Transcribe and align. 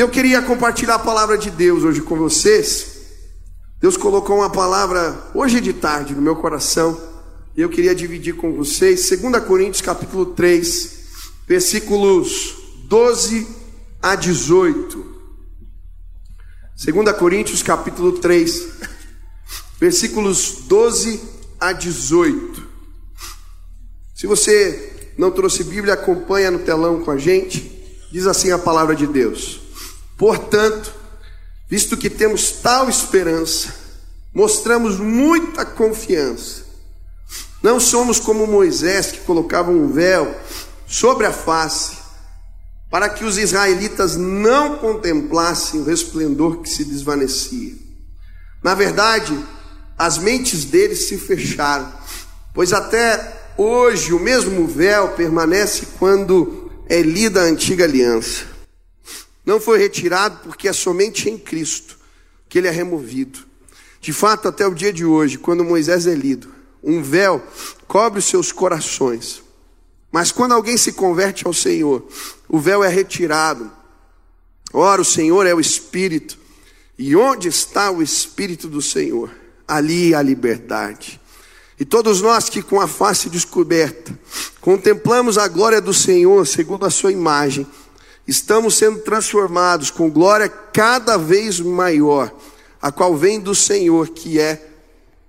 E 0.00 0.02
eu 0.02 0.08
queria 0.08 0.40
compartilhar 0.40 0.94
a 0.94 0.98
palavra 0.98 1.36
de 1.36 1.50
Deus 1.50 1.84
hoje 1.84 2.00
com 2.00 2.16
vocês. 2.16 2.86
Deus 3.78 3.98
colocou 3.98 4.38
uma 4.38 4.48
palavra 4.48 5.30
hoje 5.34 5.60
de 5.60 5.74
tarde 5.74 6.14
no 6.14 6.22
meu 6.22 6.36
coração 6.36 6.98
e 7.54 7.60
eu 7.60 7.68
queria 7.68 7.94
dividir 7.94 8.34
com 8.34 8.50
vocês 8.54 9.10
2 9.10 9.44
Coríntios 9.44 9.82
capítulo 9.82 10.24
3, 10.24 10.90
versículos 11.46 12.54
12 12.84 13.46
a 14.00 14.14
18. 14.14 15.04
2 16.82 17.18
Coríntios 17.18 17.62
capítulo 17.62 18.12
3, 18.12 18.68
versículos 19.78 20.62
12 20.62 21.20
a 21.60 21.72
18. 21.74 22.66
Se 24.14 24.26
você 24.26 25.12
não 25.18 25.30
trouxe 25.30 25.62
Bíblia, 25.62 25.92
acompanha 25.92 26.50
no 26.50 26.60
telão 26.60 27.04
com 27.04 27.10
a 27.10 27.18
gente. 27.18 28.00
Diz 28.10 28.26
assim 28.26 28.50
a 28.50 28.58
palavra 28.58 28.96
de 28.96 29.06
Deus: 29.06 29.68
Portanto, 30.20 30.92
visto 31.66 31.96
que 31.96 32.10
temos 32.10 32.52
tal 32.52 32.90
esperança, 32.90 33.74
mostramos 34.34 35.00
muita 35.00 35.64
confiança. 35.64 36.62
Não 37.62 37.80
somos 37.80 38.20
como 38.20 38.46
Moisés 38.46 39.06
que 39.06 39.20
colocava 39.20 39.70
um 39.70 39.90
véu 39.90 40.36
sobre 40.86 41.24
a 41.24 41.32
face, 41.32 41.96
para 42.90 43.08
que 43.08 43.24
os 43.24 43.38
israelitas 43.38 44.14
não 44.14 44.76
contemplassem 44.76 45.80
o 45.80 45.84
resplendor 45.84 46.60
que 46.60 46.68
se 46.68 46.84
desvanecia. 46.84 47.72
Na 48.62 48.74
verdade, 48.74 49.34
as 49.96 50.18
mentes 50.18 50.66
deles 50.66 51.08
se 51.08 51.16
fecharam, 51.16 51.90
pois 52.52 52.74
até 52.74 53.40
hoje 53.56 54.12
o 54.12 54.20
mesmo 54.20 54.66
véu 54.66 55.12
permanece 55.12 55.86
quando 55.98 56.70
é 56.90 57.00
lida 57.00 57.40
a 57.40 57.44
antiga 57.44 57.84
aliança. 57.84 58.49
Não 59.50 59.58
foi 59.58 59.80
retirado 59.80 60.38
porque 60.44 60.68
é 60.68 60.72
somente 60.72 61.28
em 61.28 61.36
Cristo 61.36 61.98
que 62.48 62.56
ele 62.56 62.68
é 62.68 62.70
removido. 62.70 63.40
De 64.00 64.12
fato, 64.12 64.46
até 64.46 64.64
o 64.64 64.72
dia 64.72 64.92
de 64.92 65.04
hoje, 65.04 65.38
quando 65.38 65.64
Moisés 65.64 66.06
é 66.06 66.14
lido, 66.14 66.54
um 66.80 67.02
véu 67.02 67.42
cobre 67.88 68.20
os 68.20 68.26
seus 68.26 68.52
corações. 68.52 69.42
Mas 70.12 70.30
quando 70.30 70.52
alguém 70.52 70.76
se 70.76 70.92
converte 70.92 71.48
ao 71.48 71.52
Senhor, 71.52 72.06
o 72.48 72.60
véu 72.60 72.84
é 72.84 72.88
retirado. 72.88 73.68
Ora, 74.72 75.02
o 75.02 75.04
Senhor 75.04 75.44
é 75.44 75.52
o 75.52 75.58
Espírito. 75.58 76.38
E 76.96 77.16
onde 77.16 77.48
está 77.48 77.90
o 77.90 78.00
Espírito 78.00 78.68
do 78.68 78.80
Senhor? 78.80 79.32
Ali 79.66 80.14
há 80.14 80.22
liberdade. 80.22 81.20
E 81.76 81.84
todos 81.84 82.20
nós 82.20 82.48
que 82.48 82.62
com 82.62 82.80
a 82.80 82.86
face 82.86 83.28
descoberta 83.28 84.16
contemplamos 84.60 85.36
a 85.36 85.48
glória 85.48 85.80
do 85.80 85.92
Senhor 85.92 86.46
segundo 86.46 86.86
a 86.86 86.90
sua 86.90 87.10
imagem, 87.10 87.66
estamos 88.30 88.76
sendo 88.76 89.00
transformados 89.00 89.90
com 89.90 90.08
glória 90.08 90.48
cada 90.48 91.18
vez 91.18 91.58
maior, 91.58 92.32
a 92.80 92.92
qual 92.92 93.16
vem 93.16 93.40
do 93.40 93.56
Senhor, 93.56 94.10
que 94.10 94.38
é 94.38 94.68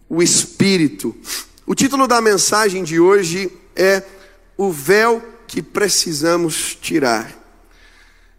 o 0.08 0.22
Espírito. 0.22 1.16
O 1.66 1.74
título 1.74 2.08
da 2.08 2.22
mensagem 2.22 2.84
de 2.84 3.00
hoje 3.00 3.52
é 3.76 4.04
O 4.56 4.72
véu 4.72 5.20
que 5.48 5.64
precisamos 5.64 6.78
tirar. 6.80 7.36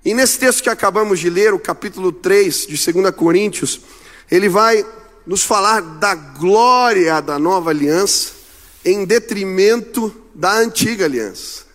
E 0.05 0.15
nesse 0.15 0.39
texto 0.39 0.63
que 0.63 0.71
acabamos 0.71 1.19
de 1.19 1.29
ler, 1.29 1.53
o 1.53 1.59
capítulo 1.59 2.13
3 2.13 2.69
de 2.69 2.93
2 2.93 3.15
Coríntios, 3.17 3.81
ele 4.31 4.49
vai 4.49 4.87
nos 5.27 5.43
falar 5.43 5.81
da 5.81 6.15
glória 6.15 7.21
da 7.21 7.37
nova 7.37 7.71
aliança 7.71 8.31
em 8.85 9.05
detrimento 9.05 10.15
da 10.33 10.53
antiga 10.53 11.05
aliança. 11.05 11.72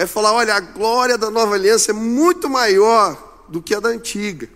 É 0.00 0.06
falar, 0.06 0.32
olha, 0.32 0.54
a 0.54 0.60
glória 0.60 1.18
da 1.18 1.30
nova 1.30 1.56
aliança 1.56 1.90
é 1.90 1.92
muito 1.92 2.48
maior 2.48 3.44
do 3.50 3.60
que 3.60 3.74
a 3.74 3.80
da 3.80 3.90
antiga. 3.90 4.48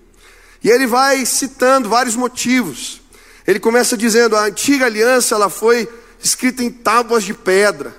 E 0.63 0.71
ele 0.71 0.87
vai 0.87 1.27
citando 1.27 1.87
vários 1.87 2.17
motivos. 2.17 3.03
Ele 3.47 3.61
começa 3.61 3.95
dizendo: 3.95 4.37
a 4.39 4.47
antiga 4.47 4.87
aliança 4.87 5.35
ela 5.35 5.51
foi 5.51 5.87
escrita 6.19 6.65
em 6.65 6.71
tábuas 6.71 7.25
de 7.25 7.35
pedra, 7.35 7.95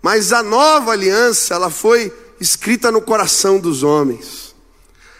mas 0.00 0.32
a 0.32 0.42
nova 0.42 0.92
aliança 0.92 1.52
ela 1.52 1.68
foi 1.68 2.10
escrita 2.40 2.90
no 2.90 3.02
coração 3.02 3.60
dos 3.60 3.82
homens. 3.82 4.54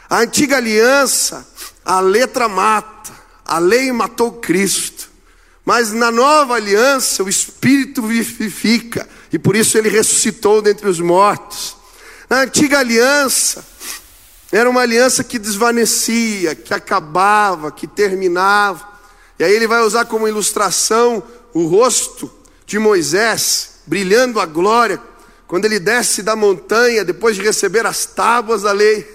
A 0.08 0.20
antiga 0.20 0.56
aliança, 0.56 1.46
a 1.84 2.00
letra 2.00 2.48
mata, 2.48 3.12
a 3.44 3.58
lei 3.58 3.92
matou 3.92 4.32
Cristo. 4.32 5.10
Mas 5.66 5.92
na 5.92 6.10
nova 6.10 6.54
aliança, 6.54 7.22
o 7.22 7.28
Espírito 7.28 8.00
vivifica, 8.00 9.06
e 9.32 9.38
por 9.38 9.56
isso 9.56 9.76
ele 9.76 9.88
ressuscitou 9.88 10.62
dentre 10.62 10.88
os 10.88 11.00
mortos. 11.00 11.76
Na 12.28 12.40
antiga 12.40 12.78
aliança, 12.78 13.64
era 14.50 14.68
uma 14.68 14.80
aliança 14.80 15.22
que 15.22 15.38
desvanecia, 15.38 16.54
que 16.54 16.72
acabava, 16.72 17.70
que 17.70 17.86
terminava. 17.86 18.86
E 19.38 19.44
aí 19.44 19.52
ele 19.52 19.66
vai 19.66 19.82
usar 19.82 20.06
como 20.06 20.26
ilustração 20.26 21.22
o 21.52 21.66
rosto 21.66 22.30
de 22.66 22.78
Moisés, 22.78 23.80
brilhando 23.86 24.40
a 24.40 24.46
glória, 24.46 25.00
quando 25.46 25.64
ele 25.64 25.78
desce 25.78 26.22
da 26.22 26.36
montanha, 26.36 27.04
depois 27.04 27.36
de 27.36 27.42
receber 27.42 27.86
as 27.86 28.04
tábuas 28.04 28.62
da 28.62 28.72
lei. 28.72 29.06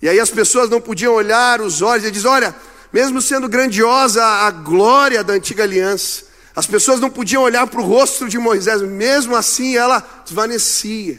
E 0.00 0.08
aí 0.08 0.18
as 0.18 0.30
pessoas 0.30 0.70
não 0.70 0.80
podiam 0.80 1.14
olhar 1.14 1.60
os 1.60 1.82
olhos, 1.82 2.04
ele 2.04 2.12
diz: 2.12 2.24
Olha, 2.24 2.54
mesmo 2.92 3.20
sendo 3.20 3.48
grandiosa 3.48 4.24
a 4.24 4.50
glória 4.50 5.22
da 5.22 5.34
antiga 5.34 5.62
aliança, 5.62 6.24
as 6.60 6.66
pessoas 6.66 7.00
não 7.00 7.08
podiam 7.08 7.42
olhar 7.42 7.66
para 7.66 7.80
o 7.80 7.84
rosto 7.84 8.28
de 8.28 8.38
Moisés, 8.38 8.82
mesmo 8.82 9.34
assim 9.34 9.78
ela 9.78 10.06
desvanecia. 10.26 11.18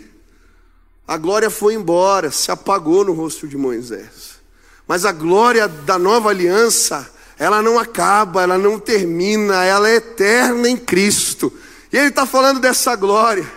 A 1.07 1.18
glória 1.18 1.50
foi 1.50 1.74
embora, 1.74 2.29
se 2.29 2.52
apagou 2.52 3.03
no 3.03 3.13
rosto 3.13 3.47
de 3.47 3.57
Moisés. 3.57 4.40
Mas 4.88 5.03
a 5.03 5.12
glória 5.12 5.68
da 5.68 5.97
nova 5.97 6.29
aliança, 6.29 7.12
ela 7.40 7.59
não 7.59 7.79
acaba, 7.79 8.44
ela 8.44 8.56
não 8.56 8.78
termina, 8.78 9.66
ela 9.66 9.90
é 9.90 9.96
eterna 9.96 10.69
em 10.69 10.78
Cristo. 10.78 11.52
E 11.91 11.97
ele 11.97 12.09
está 12.09 12.28
falando 12.28 12.59
dessa 12.59 12.96
glória. 12.96 13.52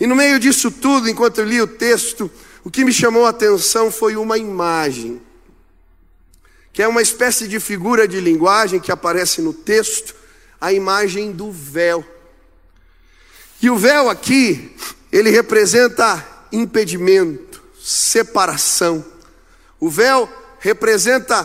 E 0.00 0.06
no 0.06 0.16
meio 0.16 0.40
disso 0.40 0.70
tudo, 0.70 1.06
enquanto 1.06 1.36
eu 1.36 1.44
li 1.44 1.60
o 1.60 1.66
texto, 1.66 2.30
o 2.64 2.70
que 2.70 2.82
me 2.82 2.94
chamou 2.94 3.26
a 3.26 3.28
atenção 3.28 3.90
foi 3.92 4.16
uma 4.16 4.38
imagem, 4.38 5.20
que 6.72 6.82
é 6.82 6.88
uma 6.88 7.02
espécie 7.02 7.46
de 7.46 7.60
figura 7.60 8.08
de 8.08 8.20
linguagem 8.20 8.80
que 8.80 8.90
aparece 8.90 9.42
no 9.42 9.52
texto, 9.52 10.23
a 10.64 10.72
imagem 10.72 11.30
do 11.30 11.52
véu. 11.52 12.02
E 13.60 13.68
o 13.68 13.76
véu 13.76 14.08
aqui, 14.08 14.74
ele 15.12 15.28
representa 15.28 16.26
impedimento, 16.50 17.62
separação. 17.82 19.04
O 19.78 19.90
véu 19.90 20.26
representa 20.58 21.44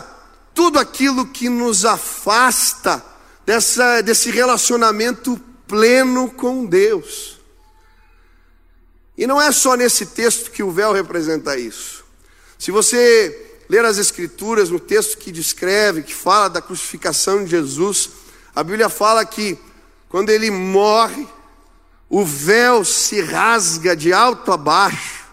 tudo 0.54 0.78
aquilo 0.78 1.26
que 1.26 1.50
nos 1.50 1.84
afasta 1.84 3.04
dessa, 3.44 4.00
desse 4.00 4.30
relacionamento 4.30 5.38
pleno 5.68 6.30
com 6.30 6.64
Deus. 6.64 7.38
E 9.18 9.26
não 9.26 9.38
é 9.38 9.52
só 9.52 9.76
nesse 9.76 10.06
texto 10.06 10.50
que 10.50 10.62
o 10.62 10.70
véu 10.70 10.94
representa 10.94 11.58
isso. 11.58 12.06
Se 12.58 12.70
você 12.70 13.58
ler 13.68 13.84
as 13.84 13.98
Escrituras, 13.98 14.70
no 14.70 14.80
texto 14.80 15.18
que 15.18 15.30
descreve, 15.30 16.04
que 16.04 16.14
fala 16.14 16.48
da 16.48 16.62
crucificação 16.62 17.44
de 17.44 17.50
Jesus, 17.50 18.19
a 18.54 18.62
Bíblia 18.62 18.88
fala 18.88 19.24
que 19.24 19.58
quando 20.08 20.30
ele 20.30 20.50
morre, 20.50 21.26
o 22.08 22.24
véu 22.24 22.84
se 22.84 23.20
rasga 23.20 23.94
de 23.94 24.12
alto 24.12 24.50
a 24.52 24.56
baixo. 24.56 25.24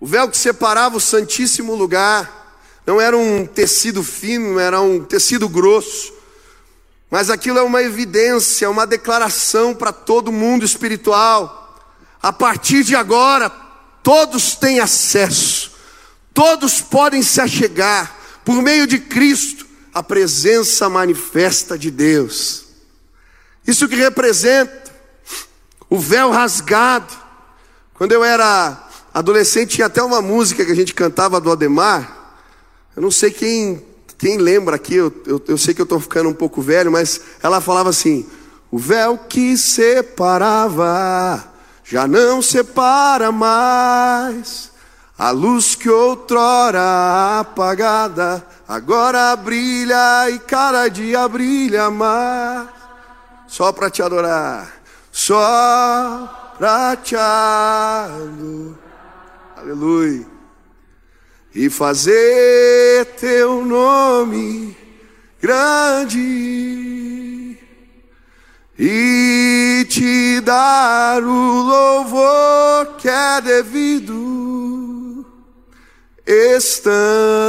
O 0.00 0.06
véu 0.06 0.28
que 0.28 0.36
separava 0.36 0.96
o 0.96 1.00
Santíssimo 1.00 1.74
Lugar 1.76 2.42
não 2.84 3.00
era 3.00 3.16
um 3.16 3.46
tecido 3.46 4.02
fino, 4.02 4.58
era 4.58 4.80
um 4.80 5.04
tecido 5.04 5.48
grosso. 5.48 6.12
Mas 7.08 7.30
aquilo 7.30 7.58
é 7.58 7.62
uma 7.62 7.82
evidência, 7.82 8.68
uma 8.68 8.86
declaração 8.86 9.74
para 9.74 9.92
todo 9.92 10.32
mundo 10.32 10.64
espiritual. 10.64 11.78
A 12.20 12.32
partir 12.32 12.82
de 12.82 12.96
agora, 12.96 13.50
todos 14.02 14.56
têm 14.56 14.80
acesso, 14.80 15.72
todos 16.34 16.80
podem 16.80 17.22
se 17.22 17.40
achegar, 17.40 18.18
por 18.44 18.60
meio 18.60 18.86
de 18.86 18.98
Cristo, 18.98 19.61
a 19.92 20.02
presença 20.02 20.88
manifesta 20.88 21.78
de 21.78 21.90
Deus. 21.90 22.64
Isso 23.66 23.88
que 23.88 23.94
representa 23.94 24.90
o 25.88 25.98
véu 25.98 26.30
rasgado. 26.30 27.12
Quando 27.94 28.12
eu 28.12 28.24
era 28.24 28.88
adolescente, 29.12 29.74
tinha 29.76 29.86
até 29.86 30.02
uma 30.02 30.22
música 30.22 30.64
que 30.64 30.72
a 30.72 30.76
gente 30.76 30.94
cantava 30.94 31.40
do 31.40 31.52
Ademar. 31.52 32.38
Eu 32.96 33.02
não 33.02 33.10
sei 33.10 33.30
quem, 33.30 33.84
quem 34.18 34.38
lembra 34.38 34.76
aqui, 34.76 34.94
eu, 34.94 35.12
eu, 35.26 35.42
eu 35.46 35.58
sei 35.58 35.74
que 35.74 35.80
eu 35.80 35.84
estou 35.84 36.00
ficando 36.00 36.28
um 36.30 36.34
pouco 36.34 36.62
velho, 36.62 36.90
mas 36.90 37.20
ela 37.42 37.60
falava 37.60 37.90
assim: 37.90 38.26
o 38.70 38.78
véu 38.78 39.18
que 39.18 39.56
separava 39.56 41.52
já 41.84 42.08
não 42.08 42.40
separa 42.40 43.30
mais. 43.30 44.71
A 45.22 45.30
luz 45.30 45.76
que 45.76 45.88
outrora 45.88 47.38
apagada 47.38 48.44
agora 48.66 49.36
brilha 49.36 50.28
e 50.28 50.40
cada 50.40 50.88
dia 50.88 51.28
brilha 51.28 51.88
mais. 51.92 52.66
Só 53.46 53.70
para 53.70 53.88
te 53.88 54.02
adorar, 54.02 54.82
só 55.12 56.52
para 56.58 56.96
te 56.96 57.14
adorar. 57.14 58.76
Aleluia. 59.56 60.26
e 61.54 61.70
fazer 61.70 63.06
teu 63.16 63.64
nome 63.64 64.76
grande 65.40 66.18
e 68.76 69.86
te 69.88 70.40
dar 70.40 71.22
o 71.22 71.62
louvor 71.62 72.96
que 72.98 73.08
é 73.08 73.40
devido. 73.40 74.51
Estamos 76.26 77.48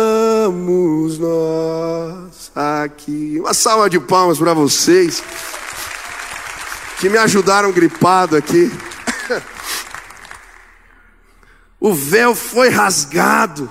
nós 1.19 2.51
aqui. 2.55 3.37
Uma 3.39 3.53
salva 3.53 3.87
de 3.89 3.99
palmas 3.99 4.39
para 4.39 4.53
vocês 4.53 5.23
que 6.99 7.07
me 7.09 7.17
ajudaram 7.17 7.71
gripado 7.71 8.35
aqui. 8.35 8.71
O 11.79 11.93
véu 11.93 12.33
foi 12.33 12.69
rasgado. 12.69 13.69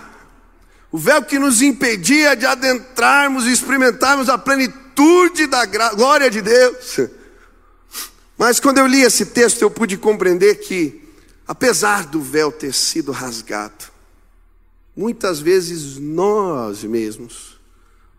O 0.90 0.98
véu 0.98 1.22
que 1.22 1.38
nos 1.38 1.62
impedia 1.62 2.36
de 2.36 2.44
adentrarmos 2.44 3.46
e 3.46 3.52
experimentarmos 3.52 4.28
a 4.28 4.36
plenitude 4.36 5.46
da 5.46 5.64
glória 5.64 6.30
de 6.30 6.42
Deus. 6.42 7.00
Mas 8.36 8.60
quando 8.60 8.76
eu 8.76 8.86
li 8.86 9.00
esse 9.00 9.24
texto, 9.24 9.62
eu 9.62 9.70
pude 9.70 9.96
compreender 9.96 10.56
que, 10.56 11.02
apesar 11.48 12.04
do 12.04 12.20
véu 12.20 12.52
ter 12.52 12.74
sido 12.74 13.12
rasgado, 13.12 13.91
muitas 14.96 15.40
vezes 15.40 15.98
nós 15.98 16.84
mesmos 16.84 17.58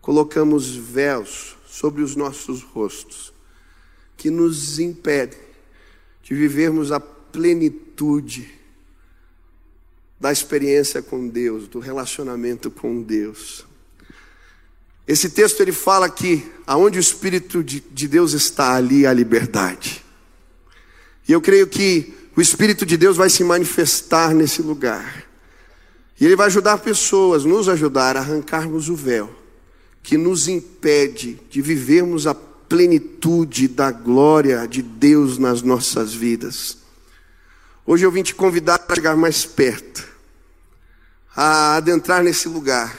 colocamos 0.00 0.74
véus 0.74 1.56
sobre 1.66 2.02
os 2.02 2.14
nossos 2.14 2.62
rostos 2.62 3.32
que 4.16 4.30
nos 4.30 4.78
impedem 4.78 5.38
de 6.22 6.34
vivermos 6.34 6.92
a 6.92 7.00
plenitude 7.00 8.50
da 10.20 10.32
experiência 10.32 11.02
com 11.02 11.28
Deus, 11.28 11.68
do 11.68 11.78
relacionamento 11.78 12.70
com 12.70 13.02
Deus. 13.02 13.66
Esse 15.06 15.28
texto 15.28 15.60
ele 15.60 15.72
fala 15.72 16.08
que 16.08 16.50
aonde 16.66 16.98
o 16.98 17.00
Espírito 17.00 17.62
de, 17.62 17.80
de 17.80 18.08
Deus 18.08 18.32
está, 18.32 18.74
ali 18.74 19.06
há 19.06 19.12
liberdade. 19.12 20.02
E 21.28 21.32
eu 21.32 21.40
creio 21.40 21.66
que 21.66 22.14
o 22.36 22.40
Espírito 22.40 22.86
de 22.86 22.96
Deus 22.96 23.16
vai 23.16 23.28
se 23.28 23.44
manifestar 23.44 24.34
nesse 24.34 24.62
lugar. 24.62 25.28
E 26.20 26.24
ele 26.24 26.36
vai 26.36 26.46
ajudar 26.46 26.78
pessoas, 26.78 27.44
nos 27.44 27.68
ajudar 27.68 28.16
a 28.16 28.20
arrancarmos 28.20 28.88
o 28.88 28.94
véu 28.94 29.44
que 30.04 30.18
nos 30.18 30.48
impede 30.48 31.40
de 31.48 31.62
vivermos 31.62 32.26
a 32.26 32.34
plenitude 32.34 33.66
da 33.66 33.90
glória 33.90 34.68
de 34.68 34.82
Deus 34.82 35.38
nas 35.38 35.62
nossas 35.62 36.12
vidas. 36.12 36.76
Hoje 37.86 38.04
eu 38.04 38.10
vim 38.10 38.22
te 38.22 38.34
convidar 38.34 38.78
a 38.86 38.94
chegar 38.94 39.16
mais 39.16 39.46
perto, 39.46 40.06
a 41.34 41.76
adentrar 41.76 42.22
nesse 42.22 42.48
lugar, 42.48 42.94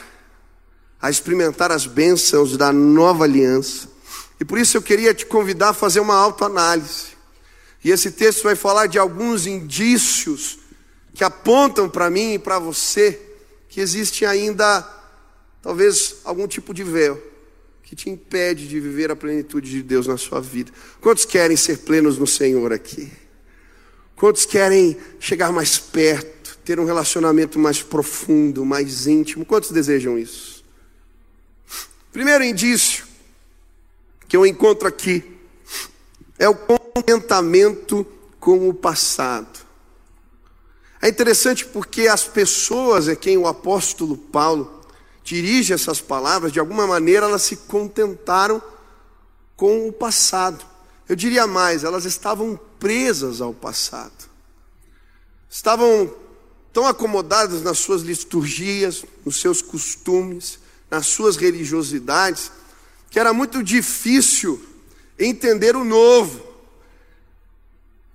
a 1.00 1.08
experimentar 1.08 1.70
as 1.70 1.86
bênçãos 1.86 2.56
da 2.56 2.72
nova 2.72 3.22
aliança. 3.22 3.88
E 4.40 4.44
por 4.44 4.58
isso 4.58 4.76
eu 4.76 4.82
queria 4.82 5.14
te 5.14 5.24
convidar 5.26 5.68
a 5.68 5.74
fazer 5.74 6.00
uma 6.00 6.16
autoanálise. 6.16 7.16
E 7.84 7.90
esse 7.92 8.10
texto 8.10 8.42
vai 8.42 8.56
falar 8.56 8.86
de 8.86 8.98
alguns 8.98 9.46
indícios 9.46 10.58
que 11.16 11.24
apontam 11.24 11.88
para 11.88 12.10
mim 12.10 12.34
e 12.34 12.38
para 12.38 12.58
você 12.58 13.18
que 13.70 13.80
existe 13.80 14.26
ainda 14.26 14.86
talvez 15.62 16.16
algum 16.24 16.46
tipo 16.46 16.74
de 16.74 16.84
véu 16.84 17.20
que 17.82 17.96
te 17.96 18.10
impede 18.10 18.68
de 18.68 18.78
viver 18.78 19.10
a 19.10 19.16
plenitude 19.16 19.70
de 19.70 19.82
Deus 19.82 20.06
na 20.06 20.18
sua 20.18 20.42
vida. 20.42 20.70
Quantos 21.00 21.24
querem 21.24 21.56
ser 21.56 21.78
plenos 21.78 22.18
no 22.18 22.26
Senhor 22.26 22.70
aqui? 22.70 23.10
Quantos 24.14 24.44
querem 24.44 24.94
chegar 25.18 25.50
mais 25.50 25.78
perto, 25.78 26.58
ter 26.58 26.78
um 26.78 26.84
relacionamento 26.84 27.58
mais 27.58 27.82
profundo, 27.82 28.62
mais 28.62 29.06
íntimo? 29.06 29.46
Quantos 29.46 29.70
desejam 29.70 30.18
isso? 30.18 30.62
Primeiro 32.12 32.44
indício 32.44 33.06
que 34.28 34.36
eu 34.36 34.44
encontro 34.44 34.86
aqui 34.86 35.24
é 36.38 36.46
o 36.46 36.54
contentamento 36.54 38.06
com 38.38 38.68
o 38.68 38.74
passado. 38.74 39.65
É 41.00 41.08
interessante 41.08 41.64
porque 41.64 42.08
as 42.08 42.24
pessoas 42.24 43.08
a 43.08 43.16
quem 43.16 43.36
o 43.36 43.46
apóstolo 43.46 44.16
Paulo 44.16 44.84
dirige 45.22 45.72
essas 45.72 46.00
palavras, 46.00 46.52
de 46.52 46.60
alguma 46.60 46.86
maneira 46.86 47.26
elas 47.26 47.42
se 47.42 47.56
contentaram 47.56 48.62
com 49.56 49.88
o 49.88 49.92
passado. 49.92 50.64
Eu 51.08 51.16
diria 51.16 51.46
mais, 51.46 51.84
elas 51.84 52.04
estavam 52.04 52.58
presas 52.78 53.40
ao 53.40 53.52
passado. 53.52 54.30
Estavam 55.48 56.12
tão 56.72 56.86
acomodadas 56.86 57.62
nas 57.62 57.78
suas 57.78 58.02
liturgias, 58.02 59.04
nos 59.24 59.40
seus 59.40 59.62
costumes, 59.62 60.58
nas 60.90 61.06
suas 61.06 61.36
religiosidades, 61.36 62.50
que 63.10 63.18
era 63.18 63.32
muito 63.32 63.62
difícil 63.62 64.62
entender 65.18 65.74
o 65.74 65.84
novo, 65.84 66.44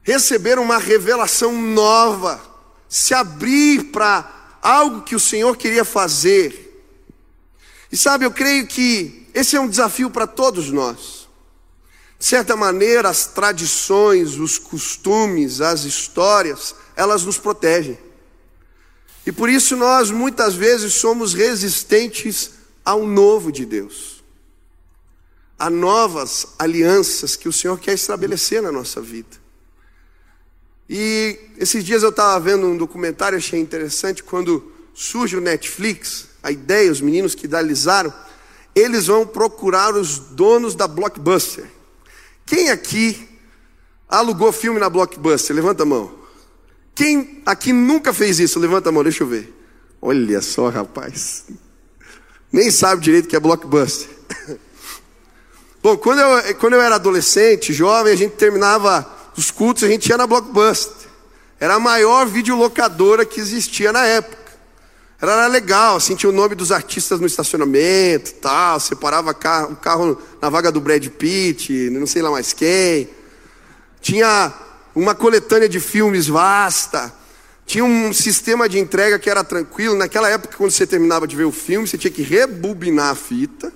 receber 0.03 0.59
uma 0.59 0.77
revelação 0.77 1.59
nova, 1.59 2.50
se 2.91 3.13
abrir 3.13 3.85
para 3.85 4.57
algo 4.61 5.03
que 5.03 5.15
o 5.15 5.19
Senhor 5.19 5.55
queria 5.55 5.85
fazer. 5.85 6.83
E 7.89 7.95
sabe, 7.95 8.25
eu 8.25 8.31
creio 8.31 8.67
que 8.67 9.29
esse 9.33 9.55
é 9.55 9.61
um 9.61 9.69
desafio 9.69 10.09
para 10.09 10.27
todos 10.27 10.69
nós. 10.69 11.29
De 12.19 12.25
certa 12.25 12.53
maneira, 12.53 13.07
as 13.07 13.27
tradições, 13.27 14.35
os 14.37 14.57
costumes, 14.57 15.61
as 15.61 15.85
histórias, 15.85 16.75
elas 16.93 17.23
nos 17.23 17.37
protegem. 17.37 17.97
E 19.25 19.31
por 19.31 19.49
isso 19.49 19.77
nós 19.77 20.11
muitas 20.11 20.53
vezes 20.53 20.95
somos 20.95 21.33
resistentes 21.33 22.51
ao 22.83 23.07
novo 23.07 23.53
de 23.53 23.65
Deus, 23.65 24.21
a 25.57 25.69
novas 25.69 26.47
alianças 26.59 27.37
que 27.37 27.47
o 27.47 27.53
Senhor 27.53 27.79
quer 27.79 27.93
estabelecer 27.93 28.61
na 28.61 28.71
nossa 28.71 28.99
vida. 28.99 29.40
E 30.93 31.39
esses 31.57 31.85
dias 31.85 32.03
eu 32.03 32.09
estava 32.09 32.37
vendo 32.37 32.67
um 32.67 32.75
documentário, 32.75 33.37
achei 33.37 33.57
interessante, 33.57 34.21
quando 34.21 34.73
surge 34.93 35.37
o 35.37 35.41
Netflix, 35.41 36.27
a 36.43 36.51
ideia, 36.51 36.91
os 36.91 36.99
meninos 36.99 37.33
que 37.33 37.45
idealizaram, 37.45 38.13
eles 38.75 39.07
vão 39.07 39.25
procurar 39.25 39.95
os 39.95 40.19
donos 40.19 40.75
da 40.75 40.89
Blockbuster. 40.89 41.63
Quem 42.45 42.69
aqui 42.69 43.25
alugou 44.09 44.51
filme 44.51 44.81
na 44.81 44.89
Blockbuster? 44.89 45.55
Levanta 45.55 45.83
a 45.83 45.85
mão. 45.85 46.13
Quem 46.93 47.41
aqui 47.45 47.71
nunca 47.71 48.11
fez 48.11 48.37
isso? 48.41 48.59
Levanta 48.59 48.89
a 48.89 48.91
mão, 48.91 49.01
deixa 49.01 49.23
eu 49.23 49.27
ver. 49.27 49.49
Olha 50.01 50.41
só, 50.41 50.67
rapaz. 50.67 51.45
Nem 52.51 52.69
sabe 52.69 53.01
direito 53.01 53.27
o 53.27 53.27
que 53.29 53.35
é 53.37 53.39
Blockbuster. 53.39 54.09
Bom, 55.81 55.95
quando 55.95 56.19
eu, 56.19 56.55
quando 56.55 56.73
eu 56.73 56.81
era 56.81 56.95
adolescente, 56.95 57.71
jovem, 57.71 58.11
a 58.11 58.17
gente 58.17 58.35
terminava 58.35 59.20
os 59.35 59.51
cultos, 59.51 59.83
a 59.83 59.87
gente 59.87 60.09
ia 60.09 60.17
na 60.17 60.27
Blockbuster. 60.27 61.09
Era 61.59 61.75
a 61.75 61.79
maior 61.79 62.25
videolocadora 62.25 63.25
que 63.25 63.39
existia 63.39 63.91
na 63.91 64.05
época. 64.05 64.41
Era 65.21 65.45
legal, 65.45 65.97
assim, 65.97 66.15
tinha 66.15 66.31
o 66.31 66.33
nome 66.33 66.55
dos 66.55 66.71
artistas 66.71 67.19
no 67.19 67.27
estacionamento 67.27 68.33
tal, 68.41 68.79
separava 68.79 69.29
o 69.69 69.75
carro 69.75 70.19
na 70.41 70.49
vaga 70.49 70.71
do 70.71 70.81
Brad 70.81 71.07
Pitt, 71.09 71.91
não 71.91 72.07
sei 72.07 72.23
lá 72.23 72.31
mais 72.31 72.53
quem. 72.53 73.07
Tinha 74.01 74.51
uma 74.95 75.13
coletânea 75.13 75.69
de 75.69 75.79
filmes 75.79 76.27
vasta. 76.27 77.13
Tinha 77.67 77.85
um 77.85 78.11
sistema 78.11 78.67
de 78.67 78.79
entrega 78.79 79.19
que 79.19 79.29
era 79.29 79.43
tranquilo. 79.43 79.95
Naquela 79.95 80.27
época, 80.27 80.57
quando 80.57 80.71
você 80.71 80.87
terminava 80.87 81.27
de 81.27 81.35
ver 81.35 81.45
o 81.45 81.51
filme, 81.51 81.87
você 81.87 81.99
tinha 81.99 82.11
que 82.11 82.23
rebobinar 82.23 83.11
a 83.11 83.15
fita. 83.15 83.71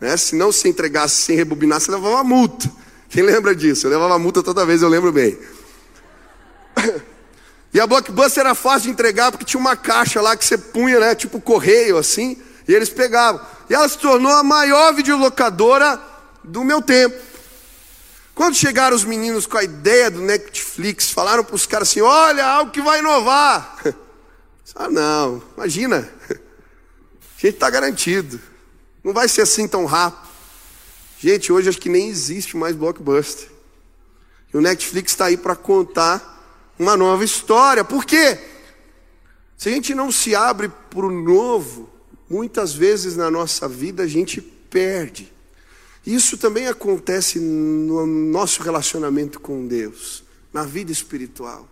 Né? 0.00 0.16
Se 0.16 0.34
não 0.34 0.50
se 0.50 0.68
entregasse 0.68 1.22
sem 1.22 1.36
rebobinar, 1.36 1.80
você 1.80 1.92
levava 1.92 2.16
uma 2.16 2.24
multa. 2.24 2.68
Quem 3.08 3.22
lembra 3.22 3.54
disso? 3.54 3.86
Eu 3.86 3.90
levava 3.90 4.18
multa 4.18 4.42
toda 4.42 4.66
vez, 4.66 4.82
eu 4.82 4.88
lembro 4.88 5.12
bem. 5.12 5.38
E 7.72 7.78
a 7.78 7.86
Blockbuster 7.86 8.40
era 8.40 8.54
fácil 8.54 8.84
de 8.84 8.90
entregar 8.90 9.30
porque 9.30 9.44
tinha 9.44 9.60
uma 9.60 9.76
caixa 9.76 10.22
lá 10.22 10.34
que 10.34 10.42
você 10.42 10.56
punha, 10.56 10.98
né, 10.98 11.14
tipo 11.14 11.38
correio 11.38 11.98
assim, 11.98 12.42
e 12.66 12.74
eles 12.74 12.88
pegavam. 12.88 13.40
E 13.68 13.74
ela 13.74 13.86
se 13.86 13.98
tornou 13.98 14.32
a 14.32 14.42
maior 14.42 14.94
videolocadora 14.94 16.00
do 16.42 16.64
meu 16.64 16.80
tempo. 16.80 17.14
Quando 18.34 18.54
chegaram 18.54 18.96
os 18.96 19.04
meninos 19.04 19.46
com 19.46 19.58
a 19.58 19.64
ideia 19.64 20.10
do 20.10 20.20
Netflix, 20.20 21.10
falaram 21.10 21.44
para 21.44 21.56
os 21.56 21.66
caras 21.66 21.88
assim: 21.88 22.00
olha, 22.00 22.46
algo 22.46 22.70
que 22.70 22.80
vai 22.80 23.00
inovar. 23.00 23.76
Ah, 24.80 24.88
não, 24.88 25.42
imagina. 25.56 26.08
A 26.30 27.40
gente 27.40 27.54
está 27.54 27.68
garantido. 27.68 28.40
Não 29.02 29.12
vai 29.12 29.26
ser 29.26 29.40
assim 29.40 29.66
tão 29.66 29.86
rápido. 29.86 30.27
Gente, 31.20 31.52
hoje 31.52 31.68
acho 31.68 31.80
que 31.80 31.88
nem 31.88 32.08
existe 32.08 32.56
mais 32.56 32.76
blockbuster. 32.76 33.48
E 34.54 34.56
o 34.56 34.60
Netflix 34.60 35.10
está 35.12 35.26
aí 35.26 35.36
para 35.36 35.56
contar 35.56 36.74
uma 36.78 36.96
nova 36.96 37.24
história. 37.24 37.84
Por 37.84 38.04
quê? 38.04 38.38
Se 39.56 39.68
a 39.68 39.72
gente 39.72 39.94
não 39.94 40.12
se 40.12 40.36
abre 40.36 40.68
para 40.68 41.04
o 41.04 41.10
novo, 41.10 41.90
muitas 42.30 42.72
vezes 42.72 43.16
na 43.16 43.28
nossa 43.30 43.68
vida 43.68 44.04
a 44.04 44.06
gente 44.06 44.40
perde. 44.40 45.32
Isso 46.06 46.38
também 46.38 46.68
acontece 46.68 47.40
no 47.40 48.06
nosso 48.06 48.62
relacionamento 48.62 49.40
com 49.40 49.66
Deus, 49.66 50.22
na 50.52 50.62
vida 50.62 50.92
espiritual. 50.92 51.68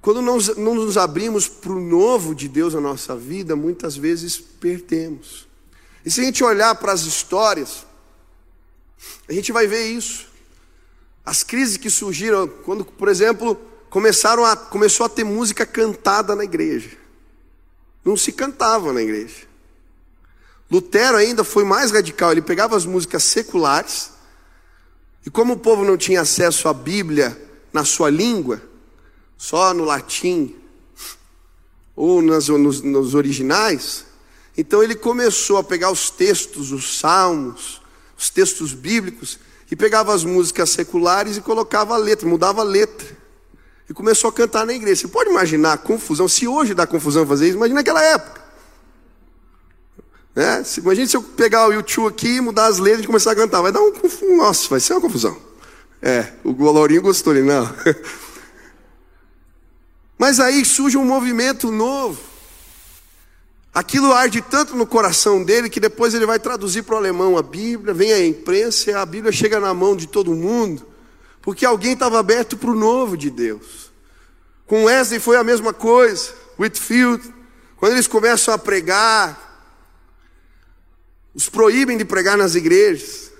Quando 0.00 0.22
não, 0.22 0.38
nos 0.38 0.96
abrimos 0.96 1.48
para 1.48 1.72
o 1.72 1.80
novo 1.80 2.36
de 2.36 2.48
Deus 2.48 2.72
na 2.72 2.80
nossa 2.80 3.16
vida, 3.16 3.56
muitas 3.56 3.96
vezes 3.96 4.38
perdemos. 4.38 5.47
E 6.04 6.10
se 6.10 6.20
a 6.20 6.24
gente 6.24 6.42
olhar 6.42 6.74
para 6.74 6.92
as 6.92 7.02
histórias, 7.02 7.86
a 9.28 9.32
gente 9.32 9.52
vai 9.52 9.66
ver 9.66 9.86
isso. 9.86 10.26
As 11.24 11.42
crises 11.42 11.76
que 11.76 11.90
surgiram 11.90 12.48
quando, 12.48 12.84
por 12.84 13.08
exemplo, 13.08 13.54
começaram 13.90 14.44
a, 14.44 14.56
começou 14.56 15.06
a 15.06 15.08
ter 15.08 15.24
música 15.24 15.66
cantada 15.66 16.34
na 16.34 16.44
igreja. 16.44 16.96
Não 18.04 18.16
se 18.16 18.32
cantava 18.32 18.92
na 18.92 19.02
igreja. 19.02 19.46
Lutero 20.70 21.16
ainda 21.16 21.44
foi 21.44 21.64
mais 21.64 21.90
radical, 21.90 22.32
ele 22.32 22.42
pegava 22.42 22.76
as 22.76 22.84
músicas 22.84 23.22
seculares, 23.24 24.10
e 25.24 25.30
como 25.30 25.54
o 25.54 25.58
povo 25.58 25.84
não 25.84 25.96
tinha 25.96 26.20
acesso 26.20 26.68
à 26.68 26.74
Bíblia 26.74 27.36
na 27.72 27.84
sua 27.84 28.10
língua, 28.10 28.62
só 29.36 29.72
no 29.72 29.84
latim 29.84 30.54
ou 31.96 32.20
nas, 32.22 32.48
nos, 32.48 32.80
nos 32.80 33.14
originais, 33.14 34.04
então 34.58 34.82
ele 34.82 34.96
começou 34.96 35.56
a 35.56 35.62
pegar 35.62 35.88
os 35.92 36.10
textos, 36.10 36.72
os 36.72 36.98
salmos, 36.98 37.80
os 38.18 38.28
textos 38.28 38.74
bíblicos, 38.74 39.38
e 39.70 39.76
pegava 39.76 40.12
as 40.12 40.24
músicas 40.24 40.70
seculares 40.70 41.36
e 41.36 41.40
colocava 41.40 41.94
a 41.94 41.96
letra, 41.96 42.26
mudava 42.26 42.62
a 42.62 42.64
letra. 42.64 43.16
E 43.88 43.94
começou 43.94 44.28
a 44.28 44.32
cantar 44.32 44.66
na 44.66 44.74
igreja. 44.74 45.02
Você 45.02 45.08
pode 45.08 45.30
imaginar 45.30 45.74
a 45.74 45.78
confusão, 45.78 46.26
se 46.26 46.48
hoje 46.48 46.74
dá 46.74 46.88
confusão 46.88 47.24
fazer 47.24 47.46
isso, 47.46 47.56
imagina 47.56 47.78
naquela 47.78 48.02
época. 48.02 48.42
Né? 50.34 50.64
Imagina 50.78 51.06
se 51.06 51.16
eu 51.16 51.22
pegar 51.22 51.68
o 51.68 51.72
YouTube 51.72 52.08
aqui, 52.08 52.40
mudar 52.40 52.66
as 52.66 52.78
letras 52.78 53.04
e 53.04 53.06
começar 53.06 53.30
a 53.30 53.36
cantar. 53.36 53.62
Vai 53.62 53.70
dar 53.70 53.80
um 53.80 53.92
confusão. 53.92 54.36
Nossa, 54.36 54.68
vai 54.68 54.80
ser 54.80 54.94
uma 54.94 55.00
confusão. 55.00 55.36
É, 56.02 56.32
o 56.42 56.72
Laurinho 56.72 57.02
gostou, 57.02 57.32
ele 57.32 57.46
não. 57.46 57.72
Mas 60.18 60.40
aí 60.40 60.64
surge 60.64 60.96
um 60.96 61.04
movimento 61.04 61.70
novo. 61.70 62.27
Aquilo 63.72 64.12
arde 64.12 64.40
tanto 64.40 64.74
no 64.74 64.86
coração 64.86 65.44
dele 65.44 65.68
que 65.70 65.78
depois 65.78 66.14
ele 66.14 66.26
vai 66.26 66.38
traduzir 66.38 66.82
para 66.82 66.94
o 66.94 66.98
alemão 66.98 67.36
a 67.36 67.42
Bíblia, 67.42 67.94
vem 67.94 68.12
a 68.12 68.26
imprensa 68.26 68.90
e 68.90 68.94
a 68.94 69.04
Bíblia 69.04 69.32
chega 69.32 69.60
na 69.60 69.72
mão 69.72 69.94
de 69.94 70.06
todo 70.08 70.34
mundo, 70.34 70.86
porque 71.42 71.64
alguém 71.64 71.92
estava 71.92 72.18
aberto 72.18 72.56
para 72.56 72.70
o 72.70 72.74
novo 72.74 73.16
de 73.16 73.30
Deus. 73.30 73.92
Com 74.66 74.84
Wesley 74.84 75.20
foi 75.20 75.36
a 75.36 75.44
mesma 75.44 75.72
coisa, 75.72 76.32
Whitfield, 76.58 77.34
quando 77.76 77.92
eles 77.92 78.06
começam 78.06 78.52
a 78.52 78.58
pregar, 78.58 79.46
os 81.34 81.48
proíbem 81.48 81.96
de 81.96 82.04
pregar 82.04 82.36
nas 82.36 82.56
igrejas. 82.56 83.30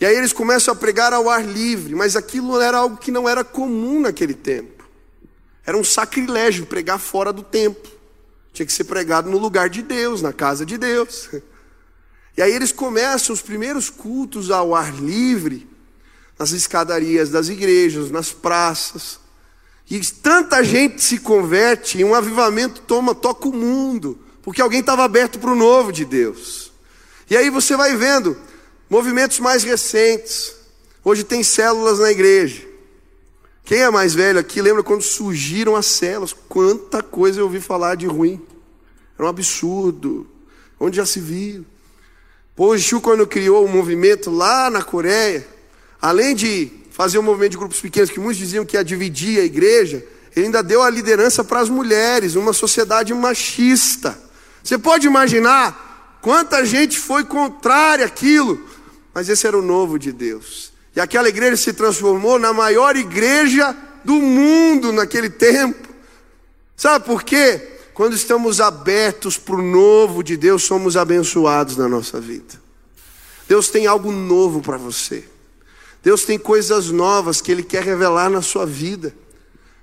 E 0.00 0.06
aí 0.06 0.16
eles 0.16 0.32
começam 0.32 0.72
a 0.72 0.76
pregar 0.76 1.12
ao 1.12 1.28
ar 1.28 1.44
livre, 1.44 1.94
mas 1.94 2.16
aquilo 2.16 2.60
era 2.60 2.78
algo 2.78 2.96
que 2.96 3.10
não 3.10 3.28
era 3.28 3.44
comum 3.44 4.00
naquele 4.00 4.34
tempo. 4.34 4.88
Era 5.64 5.76
um 5.76 5.84
sacrilégio 5.84 6.64
pregar 6.64 6.98
fora 6.98 7.32
do 7.32 7.42
templo. 7.42 7.90
Tinha 8.56 8.64
que 8.64 8.72
ser 8.72 8.84
pregado 8.84 9.28
no 9.28 9.36
lugar 9.36 9.68
de 9.68 9.82
Deus, 9.82 10.22
na 10.22 10.32
casa 10.32 10.64
de 10.64 10.78
Deus. 10.78 11.28
E 12.34 12.40
aí 12.40 12.50
eles 12.50 12.72
começam 12.72 13.34
os 13.34 13.42
primeiros 13.42 13.90
cultos 13.90 14.50
ao 14.50 14.74
ar 14.74 14.94
livre, 14.94 15.68
nas 16.38 16.52
escadarias 16.52 17.28
das 17.28 17.50
igrejas, 17.50 18.10
nas 18.10 18.32
praças. 18.32 19.20
E 19.90 20.00
tanta 20.00 20.64
gente 20.64 21.04
se 21.04 21.18
converte, 21.18 21.98
e 21.98 22.04
um 22.04 22.14
avivamento 22.14 22.80
toma, 22.80 23.14
toca 23.14 23.46
o 23.46 23.52
mundo, 23.52 24.18
porque 24.40 24.62
alguém 24.62 24.80
estava 24.80 25.04
aberto 25.04 25.38
para 25.38 25.50
o 25.50 25.54
novo 25.54 25.92
de 25.92 26.06
Deus. 26.06 26.72
E 27.28 27.36
aí 27.36 27.50
você 27.50 27.76
vai 27.76 27.94
vendo 27.94 28.38
movimentos 28.88 29.38
mais 29.38 29.64
recentes. 29.64 30.54
Hoje 31.04 31.24
tem 31.24 31.42
células 31.42 31.98
na 31.98 32.10
igreja. 32.10 32.65
Quem 33.66 33.78
é 33.78 33.90
mais 33.90 34.14
velho 34.14 34.38
aqui 34.38 34.62
lembra 34.62 34.84
quando 34.84 35.02
surgiram 35.02 35.74
as 35.74 35.86
células? 35.86 36.32
Quanta 36.32 37.02
coisa 37.02 37.40
eu 37.40 37.46
ouvi 37.46 37.60
falar 37.60 37.96
de 37.96 38.06
ruim. 38.06 38.40
Era 39.18 39.26
um 39.26 39.28
absurdo. 39.28 40.24
Onde 40.78 40.98
já 40.98 41.04
se 41.04 41.18
viu? 41.18 41.66
Exu, 42.76 43.00
quando 43.00 43.26
criou 43.26 43.64
o 43.64 43.66
um 43.66 43.72
movimento 43.72 44.30
lá 44.30 44.70
na 44.70 44.84
Coreia, 44.84 45.44
além 46.00 46.32
de 46.36 46.70
fazer 46.92 47.18
um 47.18 47.22
movimento 47.22 47.50
de 47.50 47.58
grupos 47.58 47.80
pequenos, 47.80 48.08
que 48.08 48.20
muitos 48.20 48.38
diziam 48.38 48.64
que 48.64 48.76
ia 48.76 48.84
dividir 48.84 49.40
a 49.40 49.44
igreja, 49.44 50.06
ele 50.36 50.46
ainda 50.46 50.62
deu 50.62 50.80
a 50.80 50.88
liderança 50.88 51.42
para 51.42 51.58
as 51.58 51.68
mulheres, 51.68 52.36
uma 52.36 52.52
sociedade 52.52 53.12
machista. 53.12 54.16
Você 54.62 54.78
pode 54.78 55.08
imaginar 55.08 56.20
quanta 56.22 56.64
gente 56.64 57.00
foi 57.00 57.24
contrária 57.24 58.06
àquilo, 58.06 58.64
mas 59.12 59.28
esse 59.28 59.44
era 59.44 59.58
o 59.58 59.62
novo 59.62 59.98
de 59.98 60.12
Deus. 60.12 60.75
E 60.96 61.00
aquela 61.00 61.28
igreja 61.28 61.58
se 61.58 61.74
transformou 61.74 62.38
na 62.38 62.54
maior 62.54 62.96
igreja 62.96 63.76
do 64.02 64.14
mundo 64.14 64.92
naquele 64.92 65.28
tempo. 65.28 65.86
Sabe 66.74 67.04
por 67.04 67.22
quê? 67.22 67.74
Quando 67.92 68.14
estamos 68.14 68.62
abertos 68.62 69.36
para 69.36 69.56
o 69.56 69.62
novo 69.62 70.22
de 70.22 70.38
Deus, 70.38 70.62
somos 70.64 70.96
abençoados 70.96 71.76
na 71.76 71.86
nossa 71.86 72.18
vida. 72.18 72.60
Deus 73.46 73.68
tem 73.68 73.86
algo 73.86 74.10
novo 74.10 74.62
para 74.62 74.78
você. 74.78 75.24
Deus 76.02 76.24
tem 76.24 76.38
coisas 76.38 76.90
novas 76.90 77.42
que 77.42 77.52
Ele 77.52 77.62
quer 77.62 77.82
revelar 77.82 78.30
na 78.30 78.40
sua 78.40 78.64
vida. 78.64 79.14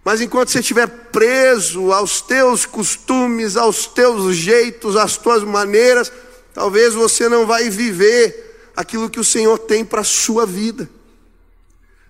Mas 0.03 0.19
enquanto 0.19 0.49
você 0.49 0.61
estiver 0.61 0.87
preso 0.87 1.91
aos 1.91 2.21
teus 2.21 2.65
costumes, 2.65 3.55
aos 3.55 3.85
teus 3.85 4.35
jeitos, 4.35 4.95
às 4.95 5.15
tuas 5.15 5.43
maneiras, 5.43 6.11
talvez 6.55 6.95
você 6.95 7.29
não 7.29 7.45
vai 7.45 7.69
viver 7.69 8.71
aquilo 8.75 9.09
que 9.09 9.19
o 9.19 9.23
Senhor 9.23 9.59
tem 9.59 9.85
para 9.85 10.01
a 10.01 10.05
sua 10.05 10.45
vida. 10.45 10.89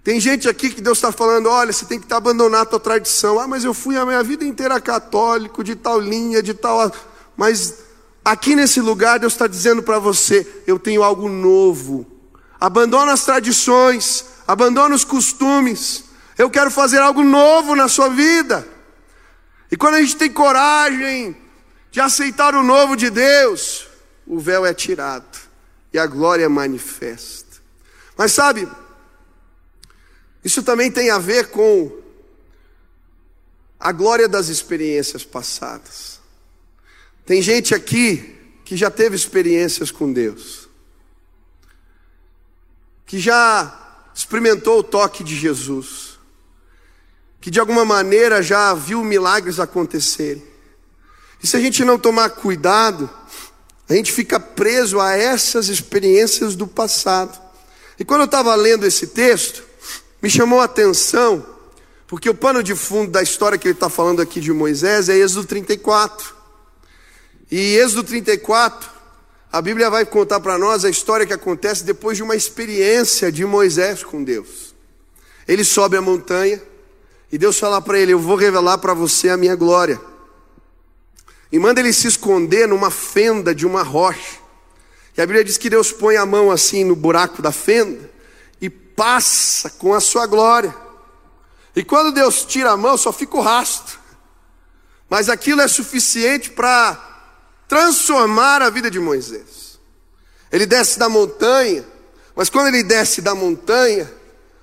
Tem 0.03 0.19
gente 0.19 0.50
aqui 0.50 0.69
que 0.69 0.81
Deus 0.81 0.98
está 0.98 1.12
falando: 1.12 1.50
olha, 1.50 1.72
você 1.72 1.86
tem 1.86 2.00
que 2.00 2.13
abandonar 2.13 2.62
a 2.62 2.65
tua 2.65 2.79
tradição. 2.79 3.39
Ah, 3.39 3.48
mas 3.48 3.63
eu 3.63 3.74
fui 3.74 3.98
a 3.98 4.05
minha 4.05 4.22
vida 4.22 4.43
inteira 4.43 4.79
católico, 4.81 5.63
de 5.63 5.75
tal 5.75 6.00
linha, 6.00 6.43
de 6.43 6.53
tal. 6.53 6.91
Mas 7.38 7.75
aqui 8.24 8.55
nesse 8.55 8.81
lugar, 8.81 9.19
Deus 9.19 9.33
está 9.33 9.48
dizendo 9.48 9.81
para 9.81 10.00
você: 10.00 10.45
eu 10.67 10.77
tenho 10.77 11.03
algo 11.03 11.29
novo. 11.29 12.05
Abandona 12.60 13.13
as 13.13 13.24
tradições, 13.24 14.25
abandona 14.48 14.93
os 14.93 15.05
costumes. 15.05 16.03
Eu 16.38 16.50
quero 16.50 16.69
fazer 16.69 17.00
algo 17.00 17.24
novo 17.24 17.75
na 17.75 17.88
sua 17.88 18.10
vida. 18.10 18.67
E 19.72 19.77
quando 19.77 19.95
a 19.95 20.01
gente 20.01 20.17
tem 20.17 20.31
coragem 20.31 21.36
de 21.91 22.01
aceitar 22.01 22.55
o 22.55 22.63
novo 22.63 22.95
de 22.95 23.10
Deus, 23.10 23.88
o 24.25 24.39
véu 24.39 24.65
é 24.65 24.74
tirado 24.74 25.38
e 25.93 26.00
a 26.00 26.07
glória 26.07 26.45
é 26.45 26.48
manifesta. 26.48 27.62
Mas 28.17 28.31
sabe, 28.31 28.67
isso 30.43 30.62
também 30.62 30.91
tem 30.91 31.09
a 31.09 31.17
ver 31.17 31.47
com 31.47 31.91
a 33.79 33.91
glória 33.91 34.27
das 34.27 34.47
experiências 34.47 35.23
passadas. 35.23 36.19
Tem 37.25 37.41
gente 37.41 37.73
aqui 37.73 38.35
que 38.65 38.75
já 38.75 38.89
teve 38.89 39.15
experiências 39.15 39.91
com 39.91 40.12
Deus, 40.12 40.67
que 43.05 43.19
já 43.19 44.09
experimentou 44.13 44.79
o 44.79 44.83
toque 44.83 45.23
de 45.23 45.35
Jesus, 45.35 46.17
que 47.41 47.51
de 47.51 47.59
alguma 47.59 47.83
maneira 47.83 48.41
já 48.41 48.73
viu 48.73 49.03
milagres 49.03 49.59
acontecerem. 49.59 50.43
E 51.41 51.47
se 51.47 51.57
a 51.57 51.59
gente 51.59 51.83
não 51.83 52.00
tomar 52.00 52.29
cuidado, 52.29 53.09
a 53.89 53.93
gente 53.93 54.13
fica 54.13 54.39
preso 54.39 55.00
a 55.00 55.13
essas 55.13 55.67
experiências 55.67 56.55
do 56.55 56.65
passado. 56.65 57.38
E 58.00 58.05
quando 58.05 58.21
eu 58.21 58.25
estava 58.25 58.55
lendo 58.55 58.85
esse 58.85 59.07
texto, 59.07 59.63
me 60.24 60.30
chamou 60.30 60.62
a 60.62 60.63
atenção, 60.63 61.46
porque 62.08 62.30
o 62.30 62.34
pano 62.34 62.63
de 62.63 62.74
fundo 62.74 63.12
da 63.12 63.22
história 63.22 63.58
que 63.58 63.68
ele 63.68 63.74
está 63.74 63.89
falando 63.89 64.22
aqui 64.22 64.39
de 64.39 64.53
Moisés 64.53 65.10
é 65.10 65.18
Êxodo 65.18 65.46
34. 65.46 66.34
E 67.51 67.75
Êxodo 67.75 68.03
34, 68.06 68.89
a 69.51 69.62
Bíblia 69.62 69.89
vai 69.89 70.06
contar 70.06 70.39
para 70.39 70.58
nós 70.58 70.86
a 70.86 70.89
história 70.89 71.25
que 71.25 71.34
acontece 71.34 71.84
depois 71.84 72.15
de 72.15 72.24
uma 72.24 72.38
experiência 72.38 73.30
de 73.30 73.46
Moisés 73.46 74.01
com 74.01 74.24
Deus. 74.24 74.74
Ele 75.46 75.65
sobe 75.65 75.98
a 75.98 76.01
montanha 76.01 76.63
e 77.30 77.38
Deus 77.38 77.60
fala 77.60 77.82
para 77.82 78.00
ele: 78.00 78.13
Eu 78.13 78.20
vou 78.20 78.38
revelar 78.38 78.77
para 78.77 78.94
você 78.94 79.27
a 79.27 79.36
minha 79.36 79.58
glória. 79.58 80.00
E 81.51 81.60
manda 81.60 81.82
ele 81.82 81.92
se 81.92 82.08
esconder 82.08 82.65
numa 82.65 82.89
fenda 82.89 83.53
de 83.53 83.65
uma 83.65 83.84
rocha. 83.84 84.39
E 85.18 85.22
a 85.22 85.25
Bíblia 85.25 85.44
diz 85.44 85.58
que 85.58 85.70
Deus 85.70 85.92
põe 85.92 86.15
a 86.15 86.25
mão 86.25 86.50
assim 86.50 86.86
no 86.86 86.96
buraco 86.96 87.42
da 87.42 87.51
fenda 87.51 88.12
passa 88.95 89.69
com 89.69 89.93
a 89.93 90.00
sua 90.00 90.25
glória. 90.25 90.75
E 91.75 91.83
quando 91.83 92.13
Deus 92.13 92.45
tira 92.45 92.71
a 92.71 92.77
mão, 92.77 92.97
só 92.97 93.12
fica 93.12 93.38
o 93.38 93.41
rastro. 93.41 94.00
Mas 95.09 95.29
aquilo 95.29 95.62
é 95.62 95.67
suficiente 95.67 96.51
para 96.51 97.13
transformar 97.67 98.62
a 98.62 98.69
vida 98.69 98.89
de 98.89 99.00
Moisés. 99.00 99.79
Ele 100.51 100.65
desce 100.65 101.00
da 101.00 101.09
montanha, 101.09 101.83
mas 102.35 102.50
quando 102.50 102.67
ele 102.67 102.83
desce 102.83 103.21
da 103.21 103.33
montanha, 103.33 104.12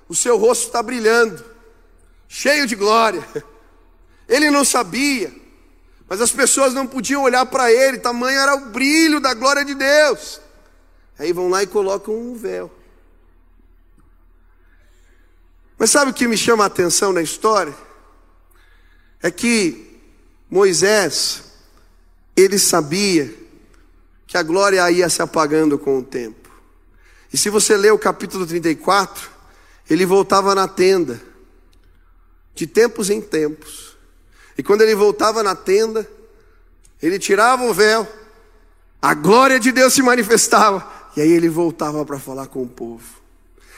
o 0.07 0.15
seu 0.15 0.37
rosto 0.37 0.67
está 0.67 0.81
brilhando, 0.81 1.43
cheio 2.27 2.65
de 2.65 2.75
glória. 2.75 3.25
Ele 4.27 4.49
não 4.49 4.63
sabia, 4.63 5.33
mas 6.07 6.21
as 6.21 6.31
pessoas 6.31 6.73
não 6.73 6.87
podiam 6.87 7.23
olhar 7.23 7.45
para 7.45 7.69
ele, 7.69 7.97
tamanho 7.97 8.39
era 8.39 8.55
o 8.55 8.69
brilho 8.69 9.19
da 9.19 9.33
glória 9.33 9.65
de 9.65 9.73
Deus. 9.73 10.39
Aí 11.19 11.33
vão 11.33 11.49
lá 11.49 11.63
e 11.63 11.67
colocam 11.67 12.13
um 12.13 12.33
véu. 12.33 12.71
Mas 15.81 15.89
sabe 15.89 16.11
o 16.11 16.13
que 16.13 16.27
me 16.27 16.37
chama 16.37 16.63
a 16.63 16.67
atenção 16.67 17.11
na 17.11 17.23
história? 17.23 17.73
é 19.19 19.31
que 19.31 19.99
Moisés, 20.47 21.41
ele 22.37 22.59
sabia 22.59 23.33
que 24.27 24.37
a 24.37 24.43
glória 24.43 24.91
ia 24.91 25.09
se 25.09 25.23
apagando 25.23 25.79
com 25.79 25.97
o 25.97 26.03
tempo. 26.03 26.51
E 27.33 27.37
se 27.37 27.49
você 27.49 27.75
ler 27.75 27.91
o 27.91 27.97
capítulo 27.97 28.45
34, 28.45 29.27
ele 29.89 30.05
voltava 30.05 30.53
na 30.53 30.67
tenda, 30.67 31.19
de 32.53 32.67
tempos 32.67 33.09
em 33.09 33.19
tempos. 33.19 33.97
E 34.55 34.61
quando 34.61 34.83
ele 34.83 34.93
voltava 34.93 35.41
na 35.41 35.55
tenda, 35.55 36.07
ele 37.01 37.17
tirava 37.17 37.63
o 37.63 37.73
véu, 37.73 38.07
a 39.01 39.15
glória 39.15 39.59
de 39.59 39.71
Deus 39.71 39.95
se 39.95 40.03
manifestava, 40.03 40.87
e 41.17 41.21
aí 41.21 41.31
ele 41.31 41.49
voltava 41.49 42.05
para 42.05 42.19
falar 42.19 42.45
com 42.45 42.61
o 42.61 42.69
povo. 42.69 43.19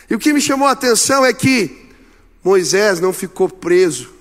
E 0.10 0.16
o 0.16 0.20
que 0.20 0.34
me 0.34 0.42
chamou 0.42 0.68
a 0.68 0.72
atenção 0.72 1.26
é 1.26 1.32
que 1.32 1.93
Moisés 2.44 3.00
não 3.00 3.14
ficou 3.14 3.48
preso 3.48 4.12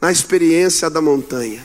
na 0.00 0.12
experiência 0.12 0.90
da 0.90 1.00
montanha. 1.00 1.64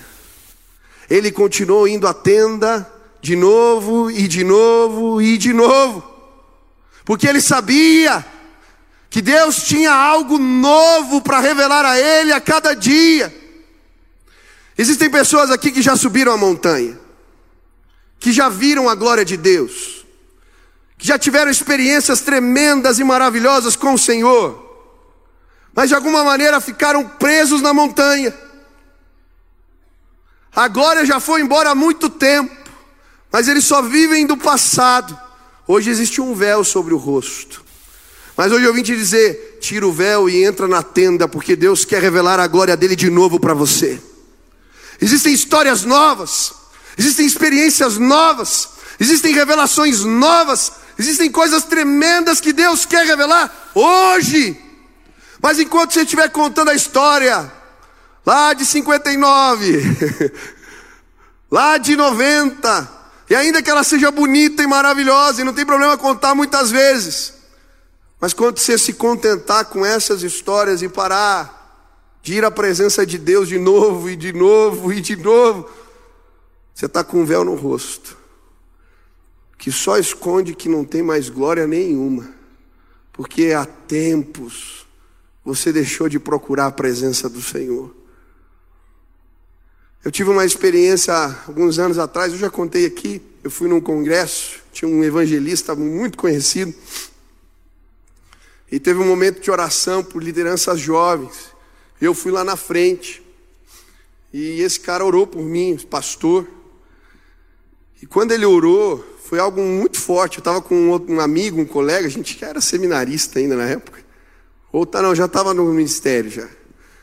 Ele 1.10 1.32
continuou 1.32 1.88
indo 1.88 2.08
à 2.08 2.13
tenda 2.13 2.89
de 3.22 3.36
novo 3.36 4.10
e 4.10 4.28
de 4.28 4.44
novo 4.44 5.22
e 5.22 5.38
de 5.38 5.51
novo, 5.51 6.04
porque 7.04 7.28
ele 7.28 7.42
sabia 7.42 8.25
que 9.10 9.22
Deus 9.22 9.63
tinha 9.63 9.92
algo 9.92 10.38
novo 10.38 11.22
para 11.22 11.39
revelar 11.39 11.84
a 11.84 12.00
ele 12.00 12.32
a 12.32 12.39
cada 12.39 12.74
dia. 12.74 13.36
Existem 14.78 15.10
pessoas 15.10 15.51
aqui 15.51 15.72
que 15.72 15.82
já 15.82 15.98
subiram 15.98 16.32
a 16.32 16.38
montanha, 16.38 16.98
que 18.20 18.32
já 18.32 18.48
viram 18.48 18.88
a 18.88 18.96
glória 18.96 19.25
de 19.25 19.36
Deus, 19.36 20.06
que 20.98 21.06
já 21.06 21.20
tiveram 21.20 21.51
experiências 21.51 22.22
tremendas 22.22 23.00
e 23.00 23.04
maravilhosas 23.04 23.75
com 23.75 23.96
o 23.96 24.00
Senhor, 24.00 24.68
mas 25.73 25.89
de 25.89 25.95
alguma 25.95 26.23
maneira 26.23 26.59
ficaram 26.59 27.07
presos 27.07 27.61
na 27.61 27.73
montanha. 27.73 28.33
A 30.55 30.67
glória 30.67 31.05
já 31.05 31.19
foi 31.19 31.41
embora 31.41 31.69
há 31.69 31.75
muito 31.75 32.09
tempo, 32.09 32.55
mas 33.31 33.47
eles 33.47 33.65
só 33.65 33.81
vivem 33.81 34.25
do 34.25 34.35
passado. 34.35 35.17
Hoje 35.67 35.89
existe 35.89 36.19
um 36.19 36.33
véu 36.33 36.63
sobre 36.63 36.93
o 36.93 36.97
rosto. 36.97 37.63
Mas 38.35 38.51
hoje 38.51 38.65
eu 38.65 38.73
vim 38.73 38.81
te 38.81 38.95
dizer: 38.95 39.59
tira 39.61 39.85
o 39.85 39.91
véu 39.91 40.29
e 40.29 40.43
entra 40.43 40.67
na 40.67 40.81
tenda, 40.81 41.27
porque 41.27 41.55
Deus 41.55 41.85
quer 41.85 42.01
revelar 42.01 42.39
a 42.39 42.47
glória 42.47 42.75
dele 42.75 42.95
de 42.95 43.09
novo 43.09 43.39
para 43.39 43.53
você. 43.53 44.01
Existem 45.01 45.33
histórias 45.33 45.83
novas, 45.83 46.53
existem 46.97 47.25
experiências 47.25 47.97
novas, 47.97 48.69
existem 48.99 49.33
revelações 49.33 50.03
novas, 50.03 50.71
existem 50.97 51.31
coisas 51.31 51.63
tremendas 51.63 52.41
que 52.41 52.51
Deus 52.51 52.85
quer 52.85 53.05
revelar 53.05 53.71
hoje. 53.75 54.68
Mas 55.41 55.60
enquanto 55.60 55.93
você 55.93 56.01
estiver 56.01 56.29
contando 56.29 56.69
a 56.69 56.75
história, 56.75 57.51
lá 58.25 58.53
de 58.53 58.65
59, 58.65 60.34
lá 61.50 61.77
de 61.77 61.96
90, 61.96 62.89
e 63.29 63.36
ainda 63.36 63.62
que 63.62 63.69
ela 63.69 63.84
seja 63.84 64.12
bonita 64.12 64.62
e 64.62 64.67
maravilhosa, 64.67 65.41
e 65.41 65.46
não 65.46 65.53
tem 65.53 65.65
problema 65.65 65.98
contar 65.98 66.36
muitas 66.36 66.69
vezes, 66.72 67.34
mas 68.19 68.34
quando 68.34 68.60
você 68.60 68.77
se 68.77 68.93
contentar 68.93 69.65
com 69.65 69.86
essas 69.86 70.24
histórias 70.24 70.81
e 70.81 70.89
parar 70.89 71.58
de 72.22 72.34
ir 72.34 72.43
à 72.43 72.51
presença 72.51 73.05
de 73.05 73.17
Deus 73.17 73.48
de 73.48 73.58
novo 73.58 74.10
e 74.10 74.17
de 74.17 74.34
novo 74.34 74.91
e 74.91 75.00
de 75.00 75.15
novo, 75.15 75.69
você 76.75 76.86
está 76.86 77.01
com 77.01 77.22
um 77.22 77.25
véu 77.25 77.46
no 77.46 77.55
rosto, 77.55 78.17
que 79.58 79.72
só 79.72 79.98
esconde 79.98 80.53
que 80.53 80.67
não 80.67 80.84
tem 80.84 81.01
mais 81.01 81.29
glória 81.29 81.65
nenhuma, 81.65 82.29
porque 83.13 83.53
há 83.53 83.65
tempos 83.65 84.88
você 85.50 85.74
deixou 85.74 86.08
de 86.08 86.20
procurar 86.20 86.68
a 86.68 86.72
presença 86.72 87.27
do 87.27 87.41
Senhor. 87.41 87.91
Eu 90.06 90.12
tive 90.12 90.29
uma 90.29 90.46
experiência 90.46 91.12
alguns 91.48 91.79
anos 91.79 91.98
atrás, 91.98 92.32
eu 92.32 92.38
já 92.38 92.51
contei 92.51 92.86
aqui, 92.86 93.20
eu 93.44 93.50
fui 93.50 93.68
num 93.68 93.82
congresso, 93.82 94.62
tinha 94.72 94.88
um 94.88 95.03
evangelista 95.03 95.75
muito 95.75 96.20
conhecido, 96.20 96.71
e 98.71 98.80
teve 98.80 99.00
um 99.00 99.08
momento 99.08 99.41
de 99.41 99.50
oração 99.50 100.04
por 100.04 100.21
lideranças 100.21 100.80
jovens. 100.80 101.50
Eu 102.00 102.13
fui 102.13 102.32
lá 102.32 102.43
na 102.43 102.56
frente. 102.56 103.23
E 104.32 104.62
esse 104.62 104.80
cara 104.80 105.04
orou 105.04 105.26
por 105.26 105.41
mim, 105.41 105.76
pastor. 105.89 106.47
E 108.00 108.06
quando 108.06 108.32
ele 108.32 108.45
orou, 108.45 109.04
foi 109.26 109.39
algo 109.39 109.60
muito 109.60 110.00
forte. 110.00 110.38
Eu 110.38 110.41
estava 110.41 110.62
com 110.62 110.76
um, 111.10 111.19
amigo, 111.19 111.60
um 111.60 111.65
colega, 111.65 112.06
a 112.06 112.12
gente 112.12 112.36
que 112.36 112.45
era 112.45 112.62
seminarista 112.62 113.39
ainda 113.39 113.56
na 113.56 113.67
época. 113.67 114.08
Ou 114.71 114.86
tá, 114.86 115.01
não, 115.01 115.15
já 115.15 115.25
estava 115.25 115.53
no 115.53 115.65
ministério 115.65 116.29
já. 116.29 116.47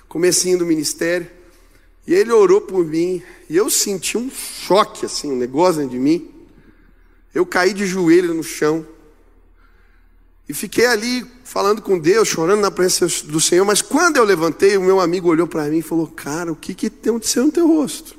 Comecinho 0.08 0.58
do 0.58 0.66
ministério. 0.66 1.28
E 2.06 2.14
ele 2.14 2.32
orou 2.32 2.60
por 2.60 2.84
mim. 2.84 3.22
E 3.50 3.56
eu 3.56 3.68
senti 3.68 4.16
um 4.16 4.30
choque, 4.30 5.04
assim, 5.04 5.32
um 5.32 5.36
negócio 5.36 5.80
dentro 5.80 5.90
de 5.90 5.98
mim. 5.98 6.30
Eu 7.34 7.44
caí 7.44 7.74
de 7.74 7.84
joelho 7.84 8.32
no 8.32 8.42
chão. 8.42 8.86
E 10.48 10.54
fiquei 10.54 10.86
ali 10.86 11.26
falando 11.42 11.82
com 11.82 11.98
Deus, 11.98 12.28
chorando 12.28 12.60
na 12.60 12.70
presença 12.70 13.26
do 13.26 13.40
Senhor. 13.40 13.64
Mas 13.64 13.82
quando 13.82 14.16
eu 14.16 14.24
levantei, 14.24 14.76
o 14.76 14.82
meu 14.82 15.00
amigo 15.00 15.28
olhou 15.28 15.46
para 15.46 15.64
mim 15.64 15.78
e 15.78 15.82
falou: 15.82 16.06
Cara, 16.06 16.52
o 16.52 16.56
que 16.56 16.72
que 16.72 16.86
aconteceu 16.86 17.46
no 17.46 17.52
teu 17.52 17.66
rosto? 17.66 18.12
Eu 18.12 18.18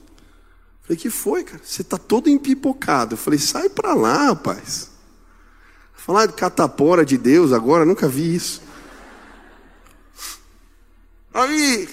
falei: 0.83 0.97
Que 0.97 1.10
foi, 1.10 1.43
cara? 1.43 1.62
Você 1.63 1.81
está 1.81 1.97
todo 1.97 2.29
empipocado. 2.29 3.13
Eu 3.13 3.17
falei: 3.17 3.39
Sai 3.39 3.69
para 3.69 3.93
lá, 3.93 4.25
rapaz. 4.25 4.91
Falar 5.93 6.25
de 6.25 6.33
catapora 6.33 7.05
de 7.05 7.17
Deus 7.17 7.53
agora, 7.53 7.86
nunca 7.86 8.07
vi 8.07 8.36
isso. 8.36 8.62
Aí 11.38 11.88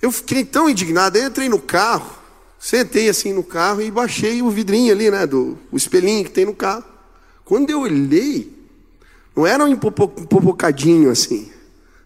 eu 0.00 0.12
fiquei 0.12 0.44
tão 0.44 0.70
indignado, 0.70 1.18
eu 1.18 1.26
entrei 1.26 1.48
no 1.48 1.60
carro, 1.60 2.16
sentei 2.56 3.08
assim 3.08 3.32
no 3.32 3.42
carro 3.42 3.82
e 3.82 3.90
baixei 3.90 4.40
o 4.42 4.48
vidrinho 4.48 4.94
ali, 4.94 5.10
né, 5.10 5.26
do 5.26 5.58
o 5.72 5.76
espelhinho 5.76 6.22
que 6.22 6.30
tem 6.30 6.44
no 6.44 6.54
carro. 6.54 6.84
Quando 7.44 7.68
eu 7.70 7.80
olhei, 7.80 8.56
não 9.34 9.44
era 9.44 9.64
um 9.64 9.66
empopocadinho 9.66 11.10
assim. 11.10 11.50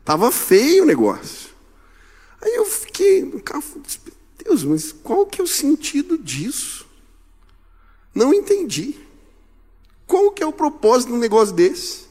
Tava 0.07 0.33
feio 0.33 0.85
o 0.85 0.87
negócio. 0.87 1.51
Aí 2.41 2.55
eu 2.55 2.65
fiquei 2.65 3.23
no 3.23 3.39
carro, 3.39 3.63
Deus, 4.43 4.65
mas 4.65 4.91
qual 4.91 5.27
que 5.27 5.39
é 5.39 5.45
o 5.45 5.47
sentido 5.47 6.17
disso? 6.17 6.87
Não 8.15 8.33
entendi. 8.33 8.99
Qual 10.07 10.31
que 10.33 10.43
é 10.43 10.47
o 10.47 10.53
propósito 10.53 11.09
de 11.11 11.15
um 11.15 11.21
negócio 11.21 11.55
desse? 11.55 12.07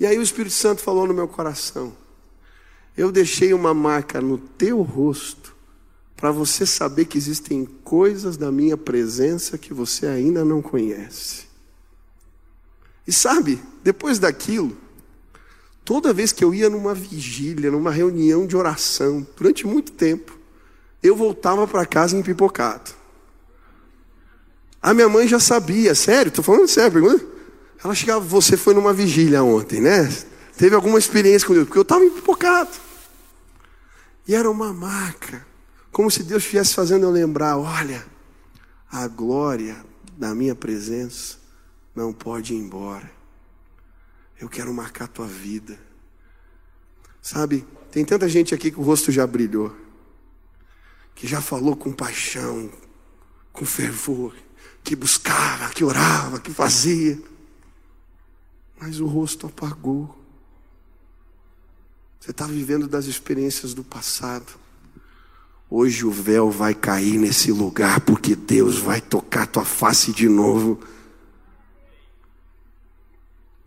E 0.00 0.06
aí 0.06 0.18
o 0.18 0.22
Espírito 0.22 0.54
Santo 0.54 0.80
falou 0.80 1.06
no 1.06 1.12
meu 1.12 1.28
coração: 1.28 1.94
Eu 2.98 3.12
deixei 3.12 3.54
uma 3.54 3.72
marca 3.72 4.20
no 4.20 4.36
teu 4.36 4.82
rosto 4.82 5.54
para 6.16 6.32
você 6.32 6.66
saber 6.66 7.04
que 7.04 7.16
existem 7.16 7.64
coisas 7.84 8.36
da 8.36 8.50
minha 8.50 8.76
presença 8.76 9.56
que 9.56 9.72
você 9.72 10.04
ainda 10.04 10.44
não 10.44 10.60
conhece. 10.60 11.44
E 13.06 13.12
sabe, 13.12 13.62
depois 13.84 14.18
daquilo, 14.18 14.76
toda 15.84 16.12
vez 16.12 16.32
que 16.32 16.42
eu 16.42 16.52
ia 16.52 16.68
numa 16.68 16.92
vigília, 16.92 17.70
numa 17.70 17.92
reunião 17.92 18.44
de 18.44 18.56
oração, 18.56 19.24
durante 19.36 19.64
muito 19.64 19.92
tempo, 19.92 20.36
eu 21.00 21.14
voltava 21.14 21.68
para 21.68 21.86
casa 21.86 22.16
empipocado. 22.16 22.90
A 24.82 24.92
minha 24.92 25.08
mãe 25.08 25.28
já 25.28 25.38
sabia, 25.38 25.94
sério, 25.94 26.30
estou 26.30 26.42
falando 26.42 26.66
sério, 26.66 27.00
pergunta. 27.00 27.24
Ela 27.84 27.94
chegava, 27.94 28.18
você 28.18 28.56
foi 28.56 28.74
numa 28.74 28.92
vigília 28.92 29.44
ontem, 29.44 29.80
né? 29.80 30.12
Teve 30.56 30.74
alguma 30.74 30.98
experiência 30.98 31.46
com 31.46 31.54
Deus? 31.54 31.66
Porque 31.66 31.78
eu 31.78 31.82
estava 31.82 32.04
empipocado. 32.04 32.87
E 34.28 34.34
era 34.34 34.50
uma 34.50 34.74
marca, 34.74 35.46
como 35.90 36.10
se 36.10 36.22
Deus 36.22 36.42
estivesse 36.42 36.74
fazendo 36.74 37.04
eu 37.04 37.10
lembrar: 37.10 37.56
olha, 37.56 38.06
a 38.92 39.08
glória 39.08 39.82
da 40.18 40.34
minha 40.34 40.54
presença 40.54 41.38
não 41.94 42.12
pode 42.12 42.52
ir 42.52 42.58
embora. 42.58 43.10
Eu 44.38 44.46
quero 44.48 44.72
marcar 44.72 45.08
tua 45.08 45.26
vida. 45.26 45.78
Sabe, 47.22 47.66
tem 47.90 48.04
tanta 48.04 48.28
gente 48.28 48.54
aqui 48.54 48.70
que 48.70 48.78
o 48.78 48.82
rosto 48.82 49.10
já 49.10 49.26
brilhou, 49.26 49.74
que 51.14 51.26
já 51.26 51.40
falou 51.40 51.74
com 51.74 51.90
paixão, 51.90 52.70
com 53.50 53.64
fervor, 53.64 54.34
que 54.84 54.94
buscava, 54.94 55.70
que 55.70 55.82
orava, 55.82 56.38
que 56.38 56.52
fazia, 56.52 57.18
mas 58.78 59.00
o 59.00 59.06
rosto 59.06 59.46
apagou. 59.46 60.16
Você 62.20 62.30
está 62.30 62.46
vivendo 62.46 62.88
das 62.88 63.06
experiências 63.06 63.74
do 63.74 63.84
passado. 63.84 64.58
Hoje 65.70 66.04
o 66.04 66.10
véu 66.10 66.50
vai 66.50 66.74
cair 66.74 67.18
nesse 67.18 67.52
lugar, 67.52 68.00
porque 68.00 68.34
Deus 68.34 68.78
vai 68.78 69.00
tocar 69.00 69.46
tua 69.46 69.64
face 69.64 70.12
de 70.12 70.28
novo. 70.28 70.80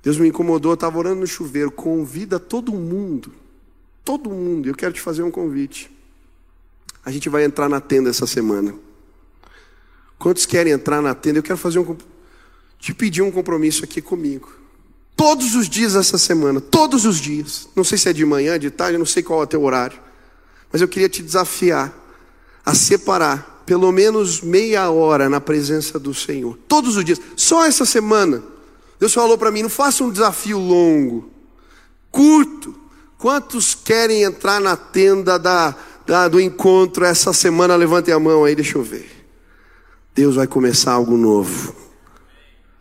Deus 0.02 0.18
me 0.18 0.28
incomodou, 0.28 0.72
eu 0.72 0.76
estava 0.76 0.98
orando 0.98 1.22
no 1.22 1.28
chuveiro, 1.28 1.70
convida 1.70 2.40
todo 2.40 2.72
mundo, 2.74 3.32
todo 4.04 4.32
mundo, 4.32 4.68
eu 4.68 4.74
quero 4.74 4.94
te 4.94 5.00
fazer 5.00 5.22
um 5.22 5.30
convite. 5.30 5.92
A 7.06 7.12
gente 7.12 7.30
vai 7.30 7.44
entrar 7.44 7.70
na 7.70 7.80
tenda 7.80 8.10
essa 8.10 8.26
semana. 8.26 8.74
Quantos 10.18 10.46
querem 10.46 10.74
entrar 10.74 11.02
na 11.02 11.14
tenda? 11.14 11.40
Eu 11.40 11.44
quero 11.44 11.58
fazer 11.58 11.80
um 11.80 11.98
te 12.80 12.96
pedir 12.96 13.22
um 13.22 13.32
compromisso 13.32 13.84
aqui 13.84 14.02
comigo. 14.02 14.61
Todos 15.22 15.54
os 15.54 15.70
dias 15.70 15.96
essa 15.96 16.18
semana, 16.18 16.60
todos 16.60 17.06
os 17.06 17.18
dias. 17.18 17.70
Não 17.76 17.84
sei 17.84 17.96
se 17.96 18.10
é 18.10 18.14
de 18.14 18.26
manhã, 18.26 18.58
de 18.58 18.72
tarde, 18.72 18.98
não 18.98 19.06
sei 19.06 19.22
qual 19.22 19.42
é 19.42 19.44
o 19.44 19.48
teu 19.48 19.62
horário. 19.62 20.00
Mas 20.72 20.82
eu 20.82 20.88
queria 20.88 21.08
te 21.08 21.22
desafiar 21.22 21.94
a 22.66 22.74
separar 22.74 23.62
pelo 23.64 23.92
menos 23.92 24.42
meia 24.42 24.90
hora 24.90 25.30
na 25.30 25.40
presença 25.40 26.00
do 26.00 26.12
Senhor, 26.12 26.58
todos 26.68 26.98
os 26.98 27.06
dias. 27.06 27.22
Só 27.38 27.64
essa 27.64 27.86
semana, 27.86 28.42
Deus 29.00 29.14
falou 29.14 29.38
para 29.38 29.52
mim: 29.52 29.62
não 29.62 29.70
faça 29.70 30.04
um 30.04 30.10
desafio 30.10 30.58
longo, 30.58 31.30
curto. 32.10 32.76
Quantos 33.20 33.76
querem 33.76 34.24
entrar 34.24 34.60
na 34.60 34.76
tenda 34.76 35.38
da, 35.38 35.76
da, 36.04 36.28
do 36.28 36.42
encontro 36.42 37.06
essa 37.06 37.32
semana? 37.32 37.76
Levantem 37.76 38.12
a 38.12 38.20
mão 38.20 38.44
aí, 38.44 38.56
deixa 38.56 38.76
eu 38.76 38.82
ver. 38.82 39.28
Deus 40.16 40.36
vai 40.38 40.48
começar 40.48 40.94
algo 40.94 41.16
novo. 41.16 41.76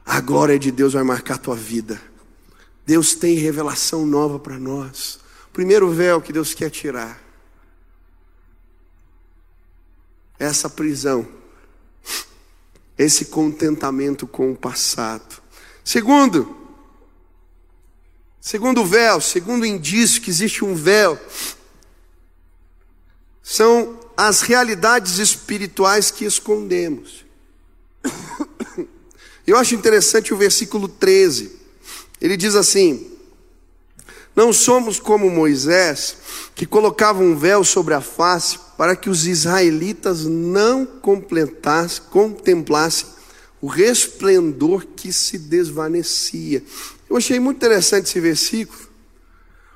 A 0.06 0.22
glória 0.22 0.58
de 0.58 0.70
Deus 0.70 0.94
vai 0.94 1.02
marcar 1.02 1.34
a 1.34 1.38
tua 1.38 1.54
vida. 1.54 2.08
Deus 2.90 3.14
tem 3.14 3.36
revelação 3.36 4.04
nova 4.04 4.36
para 4.36 4.58
nós. 4.58 5.20
Primeiro 5.52 5.92
véu 5.92 6.20
que 6.20 6.32
Deus 6.32 6.54
quer 6.54 6.70
tirar 6.70 7.22
essa 10.36 10.68
prisão, 10.68 11.28
esse 12.98 13.26
contentamento 13.26 14.26
com 14.26 14.50
o 14.50 14.56
passado. 14.56 15.40
Segundo, 15.84 16.68
segundo 18.40 18.84
véu, 18.84 19.20
segundo 19.20 19.64
indício 19.64 20.20
que 20.20 20.28
existe 20.28 20.64
um 20.64 20.74
véu, 20.74 21.16
são 23.40 24.00
as 24.16 24.40
realidades 24.40 25.18
espirituais 25.18 26.10
que 26.10 26.24
escondemos. 26.24 27.24
Eu 29.46 29.56
acho 29.56 29.76
interessante 29.76 30.34
o 30.34 30.36
versículo 30.36 30.88
13. 30.88 31.59
Ele 32.20 32.36
diz 32.36 32.54
assim: 32.54 33.10
Não 34.36 34.52
somos 34.52 35.00
como 35.00 35.30
Moisés, 35.30 36.16
que 36.54 36.66
colocava 36.66 37.22
um 37.22 37.36
véu 37.36 37.64
sobre 37.64 37.94
a 37.94 38.00
face 38.00 38.58
para 38.76 38.94
que 38.94 39.08
os 39.08 39.26
israelitas 39.26 40.24
não 40.24 40.84
completassem, 40.84 42.02
contemplassem 42.10 43.06
o 43.60 43.66
resplendor 43.66 44.86
que 44.96 45.12
se 45.12 45.38
desvanecia. 45.38 46.62
Eu 47.08 47.16
achei 47.16 47.38
muito 47.40 47.56
interessante 47.56 48.06
esse 48.06 48.20
versículo, 48.20 48.88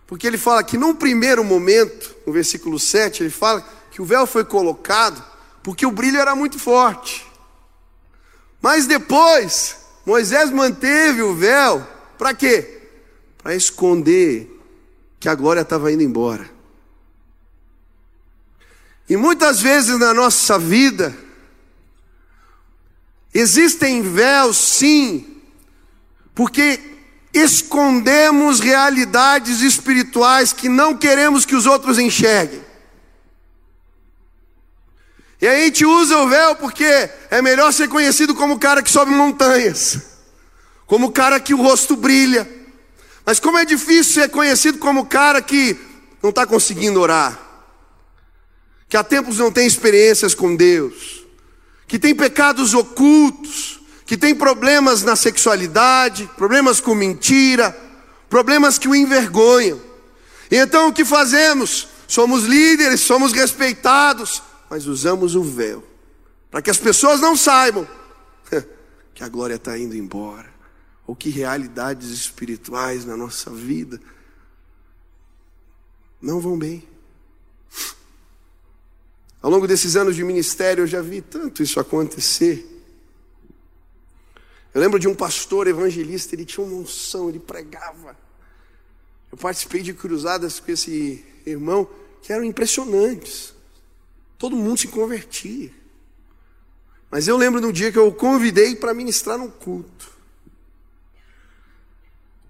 porque 0.07 0.27
ele 0.27 0.39
fala 0.39 0.63
que 0.63 0.79
num 0.79 0.95
primeiro 0.95 1.43
momento, 1.43 2.15
no 2.27 2.33
versículo 2.33 2.79
7, 2.79 3.23
ele 3.23 3.31
fala 3.31 3.67
que 3.91 4.01
o 4.01 4.05
véu 4.05 4.27
foi 4.27 4.45
colocado 4.45 5.23
porque 5.63 5.87
o 5.87 5.91
brilho 5.91 6.19
era 6.19 6.35
muito 6.35 6.59
forte. 6.59 7.27
Mas 8.61 8.87
depois, 8.87 9.77
Moisés 10.05 10.51
manteve 10.51 11.23
o 11.23 11.35
véu 11.35 11.94
para 12.19 12.35
quê? 12.35 12.83
Para 13.39 13.55
esconder 13.55 14.51
que 15.21 15.29
a 15.29 15.35
glória 15.35 15.61
estava 15.61 15.93
indo 15.93 16.03
embora. 16.03 16.49
E 19.09 19.17
muitas 19.17 19.61
vezes 19.61 19.99
na 19.99 20.15
nossa 20.15 20.59
vida, 20.59 21.17
existem 23.33 24.03
véus, 24.03 24.57
sim, 24.57 25.43
porque 26.35 26.81
escondemos 27.33 28.61
realidades 28.61 29.61
espirituais 29.61 30.53
que 30.53 30.69
não 30.69 30.97
queremos 30.97 31.45
que 31.45 31.57
os 31.57 31.67
outros 31.67 31.99
enxerguem. 31.99 32.65
E 35.41 35.47
a 35.47 35.57
gente 35.57 35.85
usa 35.85 36.17
o 36.19 36.29
véu 36.29 36.57
porque 36.57 36.85
é 37.31 37.43
melhor 37.43 37.73
ser 37.73 37.89
conhecido 37.89 38.35
como 38.35 38.55
o 38.55 38.59
cara 38.59 38.83
que 38.83 38.91
sobe 38.91 39.11
montanhas, 39.11 40.14
como 40.87 41.07
o 41.07 41.13
cara 41.13 41.41
que 41.41 41.55
o 41.55 41.63
rosto 41.63 41.97
brilha. 41.97 42.49
Mas 43.25 43.41
como 43.41 43.59
é 43.59 43.65
difícil 43.65 44.23
ser 44.23 44.29
conhecido 44.31 44.79
como 44.79 45.01
o 45.01 45.07
cara 45.07 45.41
que 45.41 45.77
não 46.23 46.31
está 46.31 46.47
conseguindo 46.47 47.01
orar, 47.01 47.39
que 48.89 48.97
há 48.97 49.05
tempos 49.05 49.39
não 49.39 49.51
tem 49.51 49.67
experiências 49.67 50.35
com 50.35 50.55
Deus, 50.55 51.25
que 51.87 51.99
tem 51.99 52.15
pecados 52.15 52.75
ocultos, 52.75 53.81
que 54.07 54.17
tem 54.17 54.35
problemas 54.35 55.03
na 55.03 55.17
sexualidade, 55.17 56.31
problemas 56.37 56.81
com 56.81 56.95
mentira, 56.95 57.77
problemas 58.29 58.79
que 58.79 58.89
o 58.89 58.95
envergonham. 58.95 59.81
E 60.51 60.57
então 60.57 60.89
o 60.89 60.93
que 60.93 61.05
fazemos? 61.05 61.89
Somos 62.07 62.45
líderes, 62.45 63.01
somos 63.01 63.33
respeitados, 63.33 64.43
mas 64.69 64.87
usamos 64.87 65.35
o 65.35 65.43
véu. 65.43 65.83
Para 66.51 66.63
que 66.63 66.71
as 66.71 66.79
pessoas 66.79 67.21
não 67.21 67.37
saibam 67.37 67.89
que 69.15 69.25
a 69.25 69.29
glória 69.29 69.57
está 69.57 69.77
indo 69.79 69.97
embora, 69.97 70.54
ou 71.07 71.15
que 71.15 71.29
realidades 71.29 72.11
espirituais 72.11 73.05
na 73.05 73.17
nossa 73.17 73.51
vida 73.51 74.01
não 76.21 76.41
vão 76.41 76.59
bem. 76.59 76.87
Ao 79.43 79.51
longo 79.51 79.67
desses 79.67 79.95
anos 79.95 80.17
de 80.17 80.25
ministério, 80.25 80.83
eu 80.83 80.87
já 80.87 81.03
vi 81.03 81.21
tanto 81.21 81.63
isso 81.63 81.79
acontecer. 81.79 82.67
Eu 84.73 84.81
lembro 84.81 84.99
de 84.99 85.07
um 85.07 85.15
pastor 85.15 85.67
evangelista, 85.67 86.35
ele 86.35 86.47
tinha 86.47 86.67
uma 86.67 86.77
unção, 86.77 87.29
ele 87.29 87.39
pregava. 87.39 88.17
Eu 89.31 89.37
participei 89.37 89.83
de 89.83 89.93
cruzadas 89.93 90.59
com 90.59 90.73
esse 90.73 91.25
irmão 91.45 91.89
que 92.23 92.33
eram 92.33 92.45
impressionantes 92.45 93.55
todo 94.45 94.57
mundo 94.57 94.79
se 94.79 94.89
convertia. 94.89 95.71
Mas 97.11 97.27
eu 97.27 97.35
lembro 97.35 97.63
de 97.63 97.67
um 97.67 97.73
dia 97.73 97.91
que 97.91 97.99
eu 97.99 98.09
o 98.09 98.13
convidei 98.13 98.77
para 98.77 98.93
ministrar 98.93 99.39
num 99.39 99.49
culto. 99.49 100.13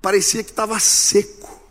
Parecia 0.05 0.45
que 0.45 0.51
estava 0.51 0.79
seco. 0.79 1.62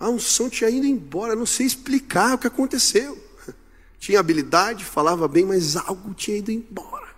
A 0.00 0.08
unção 0.08 0.48
tinha 0.48 0.70
ido 0.70 0.86
embora, 0.86 1.36
não 1.36 1.44
sei 1.44 1.66
explicar 1.66 2.36
o 2.36 2.38
que 2.38 2.46
aconteceu. 2.46 3.22
Tinha 4.00 4.18
habilidade, 4.18 4.82
falava 4.82 5.28
bem, 5.28 5.44
mas 5.44 5.76
algo 5.76 6.14
tinha 6.14 6.38
ido 6.38 6.50
embora. 6.50 7.14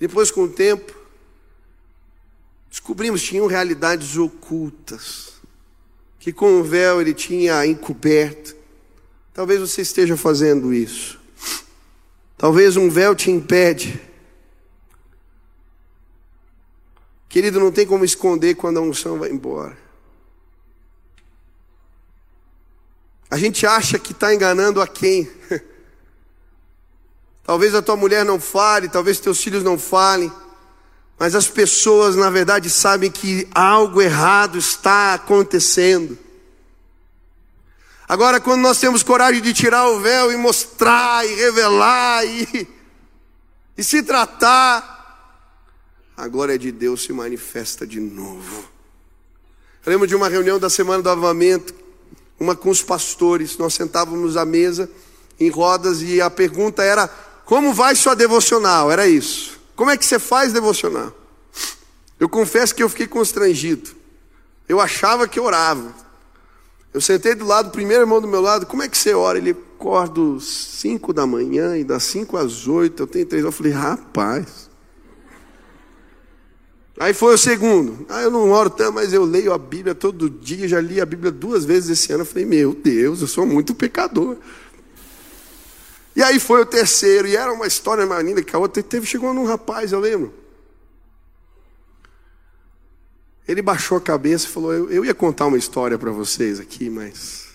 Depois, 0.00 0.32
com 0.32 0.42
o 0.42 0.48
tempo, 0.48 0.92
descobrimos 2.68 3.20
que 3.22 3.28
tinham 3.28 3.46
realidades 3.46 4.16
ocultas 4.16 5.34
que 6.18 6.32
com 6.32 6.60
o 6.60 6.64
véu 6.64 7.00
ele 7.00 7.14
tinha 7.14 7.64
encoberto. 7.64 8.56
Talvez 9.32 9.60
você 9.60 9.82
esteja 9.82 10.16
fazendo 10.16 10.74
isso. 10.74 11.20
Talvez 12.36 12.76
um 12.76 12.90
véu 12.90 13.14
te 13.14 13.30
impede. 13.30 14.05
Querido, 17.36 17.60
não 17.60 17.70
tem 17.70 17.86
como 17.86 18.02
esconder 18.02 18.54
quando 18.54 18.78
a 18.78 18.80
unção 18.80 19.18
vai 19.18 19.28
embora. 19.28 19.76
A 23.30 23.36
gente 23.36 23.66
acha 23.66 23.98
que 23.98 24.12
está 24.12 24.34
enganando 24.34 24.80
a 24.80 24.88
quem? 24.88 25.30
talvez 27.44 27.74
a 27.74 27.82
tua 27.82 27.94
mulher 27.94 28.24
não 28.24 28.40
fale, 28.40 28.88
talvez 28.88 29.20
teus 29.20 29.38
filhos 29.44 29.62
não 29.62 29.78
falem. 29.78 30.32
Mas 31.18 31.34
as 31.34 31.46
pessoas, 31.46 32.16
na 32.16 32.30
verdade, 32.30 32.70
sabem 32.70 33.10
que 33.10 33.46
algo 33.54 34.00
errado 34.00 34.56
está 34.56 35.12
acontecendo. 35.12 36.18
Agora, 38.08 38.40
quando 38.40 38.62
nós 38.62 38.80
temos 38.80 39.02
coragem 39.02 39.42
de 39.42 39.52
tirar 39.52 39.90
o 39.90 40.00
véu 40.00 40.32
e 40.32 40.38
mostrar 40.38 41.26
e 41.26 41.34
revelar 41.34 42.24
e, 42.24 42.66
e 43.76 43.84
se 43.84 44.02
tratar, 44.02 44.95
a 46.16 46.26
glória 46.26 46.58
de 46.58 46.72
Deus 46.72 47.02
se 47.02 47.12
manifesta 47.12 47.86
de 47.86 48.00
novo. 48.00 48.64
Eu 49.84 49.92
lembro 49.92 50.06
de 50.06 50.14
uma 50.14 50.28
reunião 50.28 50.58
da 50.58 50.70
semana 50.70 51.02
do 51.02 51.10
avamento, 51.10 51.74
uma 52.40 52.56
com 52.56 52.70
os 52.70 52.82
pastores, 52.82 53.56
nós 53.58 53.74
sentávamos 53.74 54.36
à 54.36 54.44
mesa 54.44 54.90
em 55.38 55.48
rodas 55.48 56.02
e 56.02 56.20
a 56.20 56.30
pergunta 56.30 56.82
era: 56.82 57.08
como 57.44 57.72
vai 57.72 57.94
sua 57.94 58.14
devocional? 58.14 58.90
Era 58.90 59.06
isso. 59.06 59.60
Como 59.76 59.90
é 59.90 59.96
que 59.96 60.06
você 60.06 60.18
faz 60.18 60.52
devocional? 60.52 61.12
Eu 62.18 62.28
confesso 62.28 62.74
que 62.74 62.82
eu 62.82 62.88
fiquei 62.88 63.06
constrangido. 63.06 63.90
Eu 64.68 64.80
achava 64.80 65.28
que 65.28 65.38
orava. 65.38 65.94
Eu 66.92 67.00
sentei 67.00 67.34
do 67.34 67.44
lado, 67.44 67.68
o 67.68 67.70
primeiro 67.70 68.04
irmão 68.04 68.22
do 68.22 68.26
meu 68.26 68.40
lado, 68.40 68.64
como 68.64 68.82
é 68.82 68.88
que 68.88 68.96
você 68.96 69.12
ora? 69.12 69.36
Ele 69.36 69.50
acorda 69.50 70.20
às 70.36 70.44
5 70.44 71.12
da 71.12 71.26
manhã 71.26 71.76
e 71.76 71.84
das 71.84 72.04
5 72.04 72.38
às 72.38 72.66
8, 72.66 73.02
eu 73.02 73.06
tenho 73.06 73.26
três. 73.26 73.44
Eu 73.44 73.52
falei, 73.52 73.72
rapaz. 73.72 74.65
Aí 76.98 77.12
foi 77.12 77.34
o 77.34 77.38
segundo. 77.38 78.06
Ah, 78.08 78.22
eu 78.22 78.30
não 78.30 78.50
oro 78.50 78.70
tanto, 78.70 78.94
mas 78.94 79.12
eu 79.12 79.24
leio 79.24 79.52
a 79.52 79.58
Bíblia 79.58 79.94
todo 79.94 80.30
dia, 80.30 80.66
já 80.66 80.80
li 80.80 81.00
a 81.00 81.06
Bíblia 81.06 81.30
duas 81.30 81.64
vezes 81.64 81.90
esse 81.90 82.12
ano. 82.12 82.22
Eu 82.22 82.26
falei, 82.26 82.46
meu 82.46 82.74
Deus, 82.74 83.20
eu 83.20 83.26
sou 83.26 83.44
muito 83.44 83.74
pecador. 83.74 84.36
E 86.14 86.22
aí 86.22 86.40
foi 86.40 86.62
o 86.62 86.66
terceiro, 86.66 87.28
e 87.28 87.36
era 87.36 87.52
uma 87.52 87.66
história 87.66 88.06
mais 88.06 88.24
linda 88.24 88.42
que 88.42 88.56
a 88.56 88.58
outra. 88.58 88.82
Teve, 88.82 89.04
chegou 89.04 89.34
num 89.34 89.44
rapaz, 89.44 89.92
eu 89.92 90.00
lembro. 90.00 90.32
Ele 93.46 93.60
baixou 93.60 93.98
a 93.98 94.00
cabeça 94.00 94.46
e 94.46 94.48
falou: 94.48 94.72
Eu, 94.72 94.90
eu 94.90 95.04
ia 95.04 95.14
contar 95.14 95.46
uma 95.46 95.58
história 95.58 95.98
para 95.98 96.10
vocês 96.10 96.58
aqui, 96.58 96.88
mas. 96.88 97.46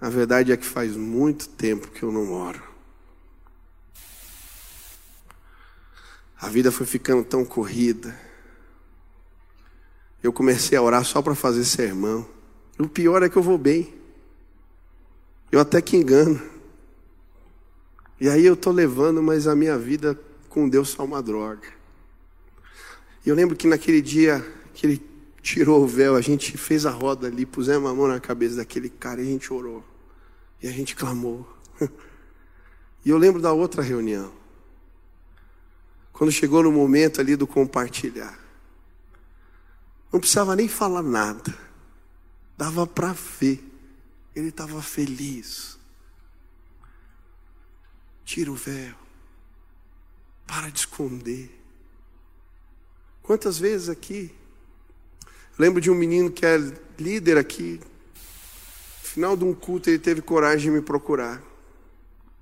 A 0.00 0.10
verdade 0.10 0.52
é 0.52 0.56
que 0.56 0.66
faz 0.66 0.94
muito 0.96 1.48
tempo 1.48 1.88
que 1.88 2.02
eu 2.02 2.10
não 2.10 2.32
oro. 2.32 2.62
A 6.38 6.48
vida 6.48 6.70
foi 6.70 6.86
ficando 6.86 7.24
tão 7.24 7.44
corrida. 7.44 8.18
Eu 10.22 10.32
comecei 10.32 10.76
a 10.76 10.82
orar 10.82 11.04
só 11.04 11.22
para 11.22 11.34
fazer 11.34 11.64
sermão. 11.64 12.26
O 12.78 12.88
pior 12.88 13.22
é 13.22 13.28
que 13.28 13.36
eu 13.36 13.42
vou 13.42 13.56
bem. 13.56 13.94
Eu 15.50 15.60
até 15.60 15.80
que 15.80 15.96
engano. 15.96 16.40
E 18.20 18.28
aí 18.28 18.44
eu 18.44 18.54
estou 18.54 18.72
levando, 18.72 19.22
mas 19.22 19.46
a 19.46 19.54
minha 19.54 19.78
vida 19.78 20.18
com 20.48 20.68
Deus 20.68 20.90
só 20.90 21.04
uma 21.04 21.22
droga. 21.22 21.68
E 23.24 23.28
eu 23.28 23.34
lembro 23.34 23.56
que 23.56 23.66
naquele 23.66 24.00
dia 24.00 24.44
que 24.74 24.86
ele 24.86 25.02
tirou 25.42 25.82
o 25.82 25.86
véu, 25.86 26.16
a 26.16 26.20
gente 26.20 26.56
fez 26.58 26.84
a 26.84 26.90
roda 26.90 27.26
ali, 27.28 27.46
pusemos 27.46 27.90
a 27.90 27.94
mão 27.94 28.08
na 28.08 28.20
cabeça 28.20 28.56
daquele 28.56 28.88
cara 28.88 29.20
e 29.20 29.24
a 29.24 29.30
gente 29.30 29.52
orou. 29.52 29.84
E 30.62 30.68
a 30.68 30.72
gente 30.72 30.94
clamou. 30.94 31.46
E 33.04 33.10
eu 33.10 33.18
lembro 33.18 33.40
da 33.40 33.52
outra 33.52 33.82
reunião. 33.84 34.32
Quando 36.16 36.32
chegou 36.32 36.62
no 36.62 36.72
momento 36.72 37.20
ali 37.20 37.36
do 37.36 37.46
compartilhar. 37.46 38.38
Não 40.10 40.18
precisava 40.18 40.56
nem 40.56 40.66
falar 40.66 41.02
nada. 41.02 41.54
Dava 42.56 42.86
para 42.86 43.12
ver. 43.12 43.62
Ele 44.34 44.48
estava 44.48 44.80
feliz. 44.80 45.78
Tira 48.24 48.50
o 48.50 48.54
véu. 48.54 48.94
Para 50.46 50.70
de 50.70 50.78
esconder. 50.78 51.50
Quantas 53.22 53.58
vezes 53.58 53.90
aqui? 53.90 54.34
Lembro 55.58 55.82
de 55.82 55.90
um 55.90 55.94
menino 55.94 56.30
que 56.30 56.46
é 56.46 56.56
líder 56.98 57.36
aqui. 57.36 57.78
No 59.02 59.08
final 59.08 59.36
de 59.36 59.44
um 59.44 59.52
culto 59.52 59.90
ele 59.90 59.98
teve 59.98 60.22
coragem 60.22 60.70
de 60.70 60.78
me 60.78 60.80
procurar. 60.80 61.42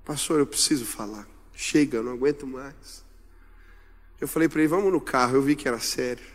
Pastor, 0.05 0.39
eu 0.39 0.47
preciso 0.47 0.85
falar. 0.85 1.27
Chega, 1.53 1.97
eu 1.97 2.03
não 2.03 2.13
aguento 2.13 2.47
mais. 2.47 3.04
Eu 4.25 4.27
falei 4.27 4.49
para 4.49 4.59
ele, 4.59 4.67
vamos 4.67 4.91
no 4.91 4.99
carro. 4.99 5.35
Eu 5.35 5.41
vi 5.43 5.55
que 5.55 5.67
era 5.67 5.79
sério. 5.79 6.25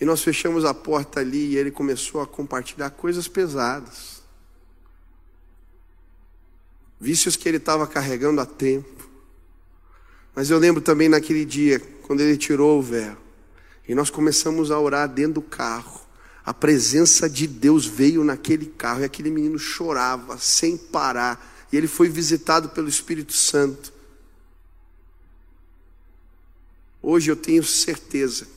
E 0.00 0.04
nós 0.06 0.22
fechamos 0.22 0.64
a 0.64 0.72
porta 0.72 1.20
ali 1.20 1.48
e 1.50 1.56
ele 1.58 1.70
começou 1.70 2.22
a 2.22 2.26
compartilhar 2.26 2.88
coisas 2.88 3.28
pesadas. 3.28 4.22
Vícios 6.98 7.36
que 7.36 7.46
ele 7.46 7.58
estava 7.58 7.86
carregando 7.86 8.40
há 8.40 8.46
tempo. 8.46 9.06
Mas 10.34 10.48
eu 10.48 10.58
lembro 10.58 10.80
também 10.80 11.06
naquele 11.06 11.44
dia, 11.44 11.78
quando 12.04 12.22
ele 12.22 12.38
tirou 12.38 12.78
o 12.78 12.82
véu, 12.82 13.14
e 13.86 13.94
nós 13.94 14.08
começamos 14.08 14.70
a 14.70 14.80
orar 14.80 15.06
dentro 15.06 15.34
do 15.34 15.42
carro. 15.42 16.00
A 16.46 16.54
presença 16.54 17.28
de 17.28 17.46
Deus 17.46 17.84
veio 17.84 18.24
naquele 18.24 18.64
carro 18.64 19.02
e 19.02 19.04
aquele 19.04 19.28
menino 19.30 19.58
chorava 19.58 20.38
sem 20.38 20.78
parar 20.78 21.66
e 21.70 21.76
ele 21.76 21.86
foi 21.86 22.08
visitado 22.08 22.70
pelo 22.70 22.88
Espírito 22.88 23.34
Santo. 23.34 23.93
Hoje 27.06 27.30
eu 27.30 27.36
tenho 27.36 27.62
certeza 27.62 28.48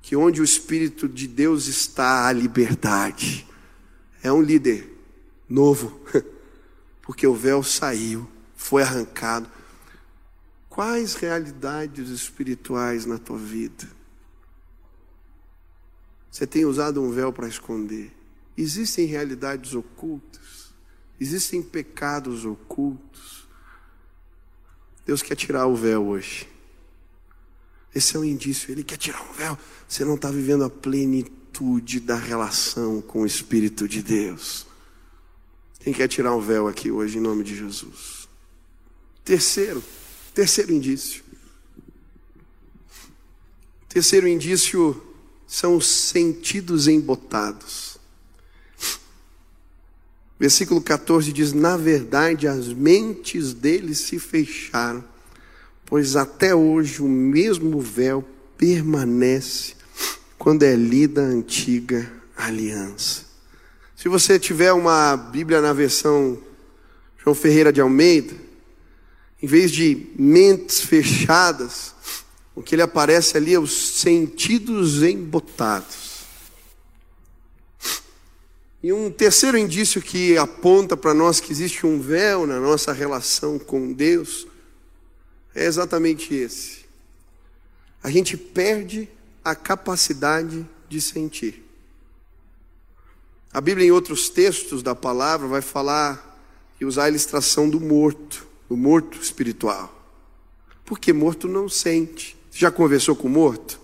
que 0.00 0.14
onde 0.14 0.40
o 0.40 0.44
Espírito 0.44 1.08
de 1.08 1.26
Deus 1.26 1.66
está, 1.66 2.28
há 2.28 2.32
liberdade. 2.32 3.44
É 4.22 4.32
um 4.32 4.40
líder 4.40 4.88
novo, 5.48 6.00
porque 7.02 7.26
o 7.26 7.34
véu 7.34 7.60
saiu, 7.60 8.30
foi 8.54 8.82
arrancado. 8.82 9.50
Quais 10.68 11.14
realidades 11.14 12.08
espirituais 12.08 13.04
na 13.04 13.18
tua 13.18 13.36
vida? 13.36 13.90
Você 16.30 16.46
tem 16.46 16.64
usado 16.64 17.02
um 17.02 17.10
véu 17.10 17.32
para 17.32 17.48
esconder? 17.48 18.12
Existem 18.56 19.06
realidades 19.06 19.74
ocultas? 19.74 20.72
Existem 21.18 21.60
pecados 21.60 22.44
ocultos. 22.44 23.48
Deus 25.04 25.20
quer 25.20 25.34
tirar 25.34 25.66
o 25.66 25.74
véu 25.74 26.06
hoje. 26.06 26.51
Esse 27.94 28.16
é 28.16 28.18
um 28.18 28.24
indício. 28.24 28.70
Ele 28.70 28.82
quer 28.82 28.96
tirar 28.96 29.22
o 29.30 29.32
véu. 29.34 29.58
Você 29.88 30.04
não 30.04 30.14
está 30.14 30.30
vivendo 30.30 30.64
a 30.64 30.70
plenitude 30.70 32.00
da 32.00 32.16
relação 32.16 33.00
com 33.02 33.22
o 33.22 33.26
Espírito 33.26 33.86
de 33.86 34.02
Deus. 34.02 34.66
Quem 35.80 35.92
quer 35.92 36.08
tirar 36.08 36.34
o 36.34 36.40
véu 36.40 36.68
aqui 36.68 36.90
hoje, 36.90 37.18
em 37.18 37.20
nome 37.20 37.42
de 37.42 37.56
Jesus? 37.56 38.28
Terceiro, 39.24 39.82
terceiro 40.32 40.72
indício. 40.72 41.22
Terceiro 43.88 44.26
indício 44.26 45.02
são 45.46 45.76
os 45.76 45.86
sentidos 45.86 46.88
embotados. 46.88 47.98
Versículo 50.42 50.80
14 50.80 51.32
diz: 51.32 51.52
Na 51.52 51.76
verdade, 51.76 52.48
as 52.48 52.68
mentes 52.68 53.52
deles 53.52 53.98
se 53.98 54.18
fecharam, 54.18 55.04
pois 55.92 56.16
até 56.16 56.54
hoje 56.54 57.02
o 57.02 57.06
mesmo 57.06 57.78
véu 57.78 58.24
permanece 58.56 59.74
quando 60.38 60.62
é 60.62 60.74
lida 60.74 61.20
a 61.20 61.26
antiga 61.26 62.10
aliança. 62.34 63.26
Se 63.94 64.08
você 64.08 64.38
tiver 64.38 64.72
uma 64.72 65.14
Bíblia 65.14 65.60
na 65.60 65.74
versão 65.74 66.38
João 67.22 67.34
Ferreira 67.34 67.70
de 67.70 67.82
Almeida, 67.82 68.32
em 69.42 69.46
vez 69.46 69.70
de 69.70 70.06
mentes 70.18 70.80
fechadas, 70.80 71.94
o 72.54 72.62
que 72.62 72.74
ele 72.74 72.80
aparece 72.80 73.36
ali 73.36 73.52
é 73.52 73.60
os 73.60 73.98
sentidos 73.98 75.02
embotados. 75.02 76.22
E 78.82 78.94
um 78.94 79.10
terceiro 79.10 79.58
indício 79.58 80.00
que 80.00 80.38
aponta 80.38 80.96
para 80.96 81.12
nós 81.12 81.38
que 81.38 81.52
existe 81.52 81.84
um 81.84 82.00
véu 82.00 82.46
na 82.46 82.58
nossa 82.58 82.94
relação 82.94 83.58
com 83.58 83.92
Deus 83.92 84.50
é 85.54 85.64
exatamente 85.64 86.34
esse. 86.34 86.82
A 88.02 88.10
gente 88.10 88.36
perde 88.36 89.08
a 89.44 89.54
capacidade 89.54 90.66
de 90.88 91.00
sentir. 91.00 91.62
A 93.52 93.60
Bíblia, 93.60 93.86
em 93.86 93.90
outros 93.90 94.28
textos 94.28 94.82
da 94.82 94.94
palavra, 94.94 95.46
vai 95.46 95.60
falar 95.60 96.40
e 96.80 96.84
usar 96.84 97.04
a 97.04 97.08
ilustração 97.08 97.68
do 97.68 97.80
morto, 97.80 98.46
do 98.68 98.76
morto 98.76 99.20
espiritual. 99.20 99.92
Porque 100.84 101.12
morto 101.12 101.46
não 101.46 101.68
sente. 101.68 102.36
Já 102.50 102.70
conversou 102.70 103.14
com 103.14 103.28
morto? 103.28 103.80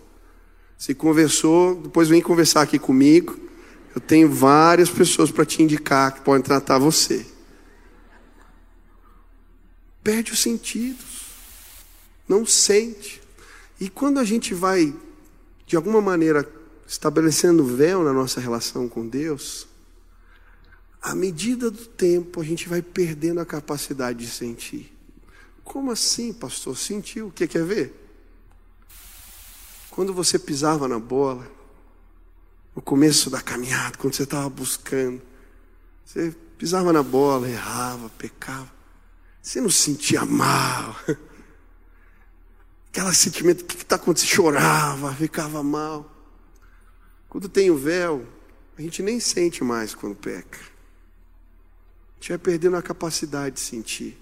Se 0.77 0.95
conversou, 0.95 1.75
depois 1.75 2.09
vem 2.09 2.23
conversar 2.23 2.63
aqui 2.63 2.79
comigo 2.79 3.49
eu 3.99 4.01
tenho 4.01 4.31
várias 4.31 4.89
pessoas 4.89 5.31
para 5.31 5.45
te 5.45 5.61
indicar 5.61 6.15
que 6.15 6.21
podem 6.21 6.41
tratar 6.41 6.79
você. 6.79 7.27
Perde 10.05 10.31
os 10.31 10.39
sentidos, 10.39 11.08
não 12.29 12.45
sente. 12.45 13.23
E 13.81 13.89
quando 13.89 14.19
a 14.19 14.25
gente 14.25 14.53
vai, 14.53 14.95
de 15.67 15.77
alguma 15.77 16.01
maneira, 16.01 16.49
estabelecendo 16.87 17.65
véu 17.65 18.05
na 18.05 18.13
nossa 18.13 18.41
relação 18.41 18.89
com 18.89 19.07
Deus, 19.07 19.67
à 21.01 21.15
medida 21.15 21.71
do 21.71 21.87
tempo 21.87 22.41
a 22.41 22.45
gente 22.45 22.69
vai 22.69 22.83
perdendo 22.83 23.41
a 23.41 23.47
capacidade 23.47 24.19
de 24.19 24.31
sentir. 24.31 24.95
Como 25.65 25.91
assim, 25.91 26.33
pastor? 26.33 26.77
Sentiu? 26.77 27.29
O 27.29 27.31
que 27.31 27.47
quer 27.47 27.65
ver? 27.65 27.95
Quando 29.91 30.15
você 30.15 30.39
pisava 30.39 30.89
na 30.89 30.99
bola, 30.99 31.51
no 32.75 32.81
começo 32.81 33.29
da 33.29 33.41
caminhada, 33.41 33.99
quando 33.99 34.15
você 34.15 34.23
estava 34.23 34.49
buscando, 34.49 35.21
você 36.05 36.35
pisava 36.57 36.93
na 36.93 37.03
bola, 37.03 37.49
errava, 37.49 38.09
pecava, 38.11 38.71
você 39.43 39.61
não 39.61 39.71
sentia 39.71 40.25
mal. 40.25 40.97
Aquele 42.91 43.15
sentimento, 43.15 43.63
o 43.63 43.65
que 43.65 43.77
está 43.77 43.97
acontecendo? 43.97 44.31
Chorava, 44.31 45.15
ficava 45.15 45.63
mal. 45.63 46.11
Quando 47.29 47.49
tem 47.49 47.71
o 47.71 47.77
véu, 47.77 48.27
a 48.77 48.83
gente 48.83 49.03
nem 49.03 49.21
sente 49.21 49.63
mais 49.63 49.95
quando 49.95 50.15
peca. 50.15 50.59
A 50.59 52.21
gente 52.21 52.29
vai 52.31 52.39
perdendo 52.39 52.77
a 52.77 52.83
capacidade 52.83 53.57
de 53.57 53.61
sentir. 53.61 54.19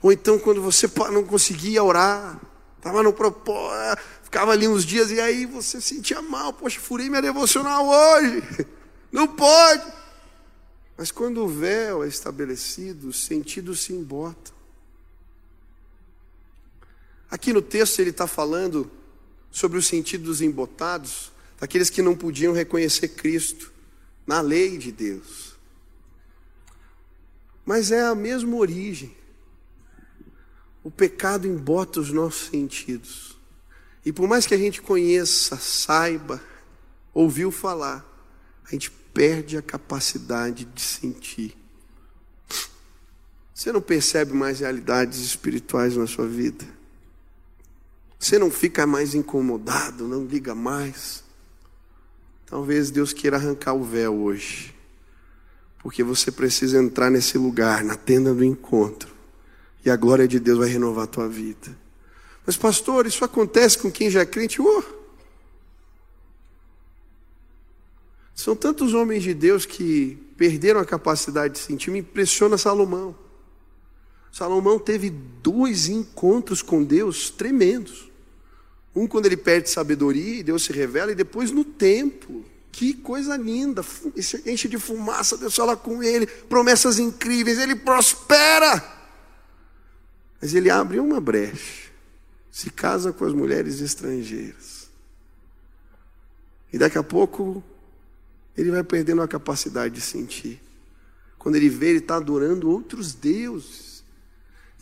Ou 0.00 0.12
então, 0.12 0.38
quando 0.38 0.62
você 0.62 0.88
não 1.12 1.24
conseguia 1.24 1.82
orar, 1.82 2.40
estava 2.78 3.02
no 3.02 3.12
propósito, 3.12 4.02
Ficava 4.28 4.52
ali 4.52 4.68
uns 4.68 4.84
dias 4.84 5.10
e 5.10 5.18
aí 5.18 5.46
você 5.46 5.80
sentia 5.80 6.20
mal. 6.20 6.52
Poxa, 6.52 6.78
furei 6.78 7.08
minha 7.08 7.22
devocional 7.22 7.88
hoje. 7.88 8.42
Não 9.10 9.26
pode. 9.26 9.90
Mas 10.98 11.10
quando 11.10 11.42
o 11.42 11.48
véu 11.48 12.04
é 12.04 12.08
estabelecido, 12.08 13.08
os 13.08 13.24
sentidos 13.24 13.80
se 13.80 13.94
embotam. 13.94 14.52
Aqui 17.30 17.52
no 17.52 17.60
texto 17.60 18.00
ele 18.00 18.10
está 18.10 18.26
falando 18.26 18.90
sobre 19.50 19.78
os 19.78 19.86
sentidos 19.86 20.40
embotados 20.40 21.30
daqueles 21.60 21.90
que 21.90 22.02
não 22.02 22.16
podiam 22.16 22.52
reconhecer 22.52 23.08
Cristo 23.08 23.72
na 24.26 24.40
lei 24.40 24.78
de 24.78 24.92
Deus. 24.92 25.56
Mas 27.64 27.90
é 27.90 28.02
a 28.02 28.14
mesma 28.14 28.56
origem. 28.56 29.14
O 30.82 30.90
pecado 30.90 31.46
embota 31.46 32.00
os 32.00 32.10
nossos 32.10 32.48
sentidos. 32.48 33.36
E 34.04 34.12
por 34.12 34.26
mais 34.26 34.46
que 34.46 34.54
a 34.54 34.58
gente 34.58 34.80
conheça, 34.80 35.56
saiba, 35.56 36.42
ouviu 37.12 37.50
falar, 37.50 38.06
a 38.64 38.70
gente 38.70 38.90
perde 38.90 39.56
a 39.58 39.62
capacidade 39.62 40.64
de 40.64 40.80
sentir. 40.80 41.56
Você 43.52 43.72
não 43.72 43.82
percebe 43.82 44.32
mais 44.32 44.60
realidades 44.60 45.18
espirituais 45.18 45.96
na 45.96 46.06
sua 46.06 46.26
vida. 46.26 46.77
Você 48.18 48.38
não 48.38 48.50
fica 48.50 48.86
mais 48.86 49.14
incomodado, 49.14 50.08
não 50.08 50.24
liga 50.24 50.54
mais. 50.54 51.22
Talvez 52.46 52.90
Deus 52.90 53.12
queira 53.12 53.36
arrancar 53.36 53.74
o 53.74 53.84
véu 53.84 54.14
hoje, 54.20 54.74
porque 55.78 56.02
você 56.02 56.30
precisa 56.32 56.82
entrar 56.82 57.10
nesse 57.10 57.36
lugar, 57.36 57.84
na 57.84 57.94
tenda 57.94 58.34
do 58.34 58.42
encontro, 58.42 59.14
e 59.84 59.90
a 59.90 59.96
glória 59.96 60.26
de 60.26 60.40
Deus 60.40 60.58
vai 60.58 60.68
renovar 60.68 61.04
a 61.04 61.08
tua 61.08 61.28
vida. 61.28 61.76
Mas, 62.46 62.56
pastor, 62.56 63.06
isso 63.06 63.24
acontece 63.24 63.76
com 63.76 63.90
quem 63.90 64.10
já 64.10 64.20
é 64.20 64.26
crente? 64.26 64.60
Oh, 64.62 64.82
são 68.34 68.54
tantos 68.54 68.94
homens 68.94 69.24
de 69.24 69.34
Deus 69.34 69.66
que 69.66 70.16
perderam 70.36 70.78
a 70.78 70.84
capacidade 70.84 71.54
de 71.54 71.58
sentir. 71.58 71.90
Me 71.90 71.98
impressiona 71.98 72.56
Salomão. 72.56 73.14
Salomão 74.30 74.78
teve 74.78 75.10
dois 75.10 75.88
encontros 75.88 76.62
com 76.62 76.84
Deus 76.84 77.30
tremendos. 77.30 78.07
Um 78.94 79.06
quando 79.06 79.26
ele 79.26 79.36
perde 79.36 79.70
sabedoria 79.70 80.40
e 80.40 80.42
Deus 80.42 80.64
se 80.64 80.72
revela, 80.72 81.12
e 81.12 81.14
depois 81.14 81.50
no 81.50 81.64
templo. 81.64 82.44
Que 82.70 82.94
coisa 82.94 83.36
linda, 83.36 83.84
enche 84.46 84.68
de 84.68 84.78
fumaça, 84.78 85.36
Deus 85.36 85.56
fala 85.56 85.76
com 85.76 86.02
ele, 86.02 86.26
promessas 86.26 86.98
incríveis, 86.98 87.58
ele 87.58 87.74
prospera. 87.74 88.96
Mas 90.40 90.54
ele 90.54 90.70
abre 90.70 91.00
uma 91.00 91.20
brecha, 91.20 91.90
se 92.52 92.70
casa 92.70 93.12
com 93.12 93.24
as 93.24 93.32
mulheres 93.32 93.80
estrangeiras. 93.80 94.88
E 96.72 96.78
daqui 96.78 96.98
a 96.98 97.02
pouco 97.02 97.62
ele 98.56 98.70
vai 98.70 98.84
perdendo 98.84 99.22
a 99.22 99.28
capacidade 99.28 99.94
de 99.94 100.00
sentir. 100.00 100.60
Quando 101.38 101.56
ele 101.56 101.68
vê, 101.68 101.90
ele 101.90 101.98
está 101.98 102.16
adorando 102.16 102.70
outros 102.70 103.14
deuses. 103.14 104.02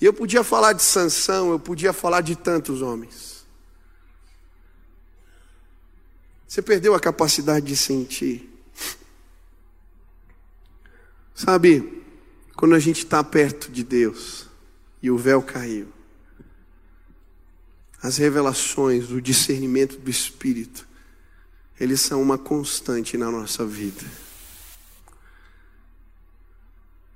E 0.01 0.05
eu 0.05 0.13
podia 0.13 0.43
falar 0.43 0.73
de 0.73 0.83
Sansão, 0.83 1.51
eu 1.51 1.59
podia 1.59 1.93
falar 1.93 2.23
de 2.23 2.37
tantos 2.37 2.83
homens. 2.83 3.36
Você 6.47 6.63
perdeu 6.63 6.95
a 6.95 7.01
capacidade 7.01 7.67
de 7.67 7.77
sentir. 7.77 8.49
Sabe, 11.35 12.03
quando 12.55 12.75
a 12.75 12.79
gente 12.79 13.05
está 13.05 13.23
perto 13.23 13.71
de 13.71 13.85
Deus 13.85 14.47
e 15.03 15.11
o 15.11 15.19
véu 15.19 15.43
caiu, 15.43 15.89
as 18.03 18.17
revelações, 18.17 19.11
o 19.11 19.21
discernimento 19.21 19.99
do 19.99 20.09
Espírito, 20.09 20.87
eles 21.79 22.01
são 22.01 22.23
uma 22.23 22.39
constante 22.39 23.19
na 23.19 23.31
nossa 23.31 23.67
vida. 23.67 24.05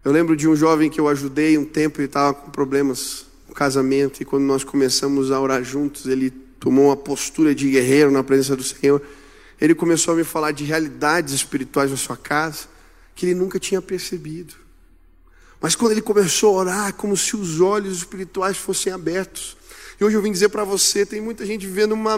Eu 0.05 0.13
lembro 0.13 0.37
de 0.37 0.49
um 0.49 0.57
jovem 0.57 0.91
que 0.91 1.01
eu 1.01 1.09
ajudei 1.09 1.57
um 1.57 1.65
tempo, 1.65 2.01
ele 2.01 2.07
estava 2.07 2.35
com 2.35 2.51
problemas 2.51 3.27
no 3.49 3.55
casamento, 3.55 4.21
e 4.21 4.25
quando 4.25 4.45
nós 4.45 4.65
começamos 4.65 5.31
a 5.31 5.41
orar 5.41 5.63
juntos, 5.63 6.07
ele 6.07 6.31
tomou 6.31 6.87
uma 6.87 6.97
postura 6.97 7.55
de 7.55 7.71
guerreiro 7.71 8.11
na 8.11 8.23
presença 8.23 8.57
do 8.57 8.63
Senhor 8.63 9.01
ele 9.61 9.75
começou 9.75 10.15
a 10.15 10.17
me 10.17 10.25
falar 10.25 10.53
de 10.53 10.65
realidades 10.65 11.35
espirituais 11.35 11.91
na 11.91 11.97
sua 11.97 12.17
casa 12.17 12.67
que 13.15 13.27
ele 13.27 13.35
nunca 13.35 13.59
tinha 13.59 13.83
percebido. 13.83 14.55
Mas 15.61 15.75
quando 15.75 15.93
ele 15.93 16.01
começou 16.01 16.57
a 16.57 16.61
orar, 16.61 16.95
como 16.95 17.17
se 17.17 17.37
os 17.37 17.61
olhos 17.61 17.99
espirituais 17.99 18.57
fossem 18.57 18.93
abertos. 18.93 19.57
E 20.01 20.05
hoje 20.05 20.17
eu 20.17 20.23
vim 20.23 20.33
dizer 20.33 20.49
para 20.49 20.65
você: 20.65 21.05
tem 21.05 21.21
muita 21.21 21.45
gente 21.45 21.67
vivendo 21.67 21.93
uma 21.93 22.17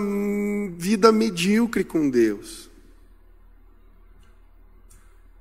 vida 0.78 1.10
medíocre 1.10 1.82
com 1.82 2.08
Deus. 2.08 2.70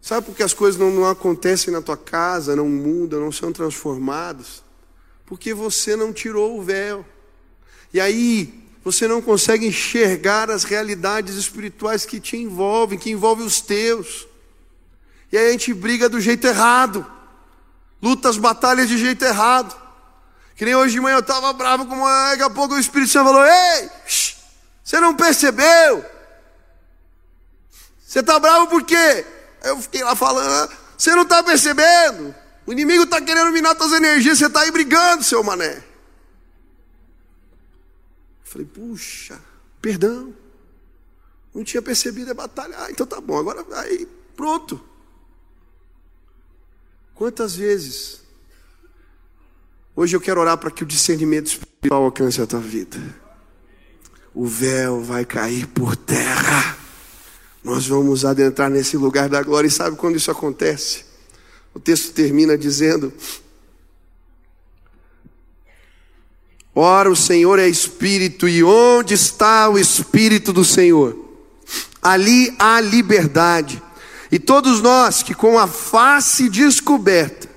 Sabe 0.01 0.25
por 0.25 0.35
que 0.35 0.41
as 0.41 0.53
coisas 0.53 0.81
não, 0.81 0.89
não 0.89 1.07
acontecem 1.07 1.71
na 1.71 1.79
tua 1.79 1.95
casa, 1.95 2.55
não 2.55 2.67
mudam, 2.67 3.19
não 3.19 3.31
são 3.31 3.53
transformadas? 3.53 4.63
Porque 5.27 5.53
você 5.53 5.95
não 5.95 6.11
tirou 6.11 6.57
o 6.57 6.63
véu. 6.63 7.05
E 7.93 7.99
aí, 7.99 8.67
você 8.83 9.07
não 9.07 9.21
consegue 9.21 9.67
enxergar 9.67 10.49
as 10.49 10.63
realidades 10.63 11.35
espirituais 11.35 12.05
que 12.05 12.19
te 12.19 12.35
envolvem, 12.35 12.97
que 12.97 13.11
envolvem 13.11 13.45
os 13.45 13.61
teus. 13.61 14.27
E 15.31 15.37
aí 15.37 15.49
a 15.49 15.51
gente 15.51 15.73
briga 15.73 16.09
do 16.09 16.19
jeito 16.19 16.45
errado, 16.47 17.05
luta 18.01 18.27
as 18.27 18.37
batalhas 18.37 18.89
de 18.89 18.97
jeito 18.97 19.23
errado. 19.23 19.79
Que 20.55 20.65
nem 20.65 20.75
hoje 20.75 20.95
de 20.95 20.99
manhã 20.99 21.15
eu 21.15 21.21
estava 21.21 21.53
bravo 21.53 21.85
com 21.85 21.95
uma, 21.95 22.31
daqui 22.31 22.43
a 22.43 22.49
pouco 22.49 22.73
o 22.73 22.79
Espírito 22.79 23.11
Santo 23.11 23.25
falou: 23.25 23.45
Ei, 23.45 23.89
você 24.83 24.99
não 24.99 25.15
percebeu? 25.15 26.03
Você 28.05 28.19
está 28.19 28.39
bravo 28.39 28.67
por 28.67 28.83
quê? 28.83 29.25
Eu 29.63 29.79
fiquei 29.81 30.03
lá 30.03 30.15
falando: 30.15 30.71
Você 30.97 31.15
não 31.15 31.23
está 31.23 31.43
percebendo? 31.43 32.35
O 32.65 32.71
inimigo 32.71 33.03
está 33.03 33.21
querendo 33.21 33.51
minar 33.51 33.75
suas 33.75 33.93
energias, 33.93 34.37
você 34.37 34.47
está 34.47 34.61
aí 34.61 34.71
brigando, 34.71 35.23
seu 35.23 35.43
mané. 35.43 35.90
Falei, 38.51 38.67
puxa, 38.67 39.39
perdão. 39.81 40.35
Não 41.55 41.63
tinha 41.63 41.81
percebido 41.81 42.31
a 42.31 42.33
batalha. 42.33 42.75
Ah, 42.79 42.91
então 42.91 43.07
tá 43.07 43.21
bom, 43.21 43.37
agora 43.37 43.65
aí, 43.79 44.05
pronto. 44.35 44.77
Quantas 47.15 47.55
vezes? 47.55 48.19
Hoje 49.95 50.17
eu 50.17 50.19
quero 50.19 50.41
orar 50.41 50.57
para 50.57 50.69
que 50.69 50.83
o 50.83 50.85
discernimento 50.85 51.47
espiritual 51.47 52.03
alcance 52.03 52.41
a 52.41 52.45
tua 52.45 52.59
vida. 52.59 52.99
O 54.33 54.45
véu 54.45 55.01
vai 55.01 55.23
cair 55.23 55.65
por 55.67 55.95
terra. 55.95 56.77
Nós 57.63 57.87
vamos 57.87 58.25
adentrar 58.25 58.69
nesse 58.69 58.97
lugar 58.97 59.29
da 59.29 59.41
glória. 59.41 59.69
E 59.69 59.71
sabe 59.71 59.95
quando 59.95 60.17
isso 60.17 60.29
acontece? 60.29 61.05
O 61.73 61.79
texto 61.79 62.11
termina 62.13 62.57
dizendo: 62.57 63.13
Ora, 66.73 67.11
o 67.11 67.15
Senhor 67.15 67.59
é 67.59 67.67
Espírito, 67.67 68.47
e 68.47 68.63
onde 68.63 69.13
está 69.13 69.69
o 69.69 69.77
Espírito 69.77 70.53
do 70.53 70.63
Senhor? 70.63 71.17
Ali 72.01 72.55
há 72.57 72.79
liberdade. 72.79 73.81
E 74.31 74.39
todos 74.39 74.81
nós 74.81 75.21
que 75.21 75.33
com 75.33 75.59
a 75.59 75.67
face 75.67 76.49
descoberta 76.49 77.49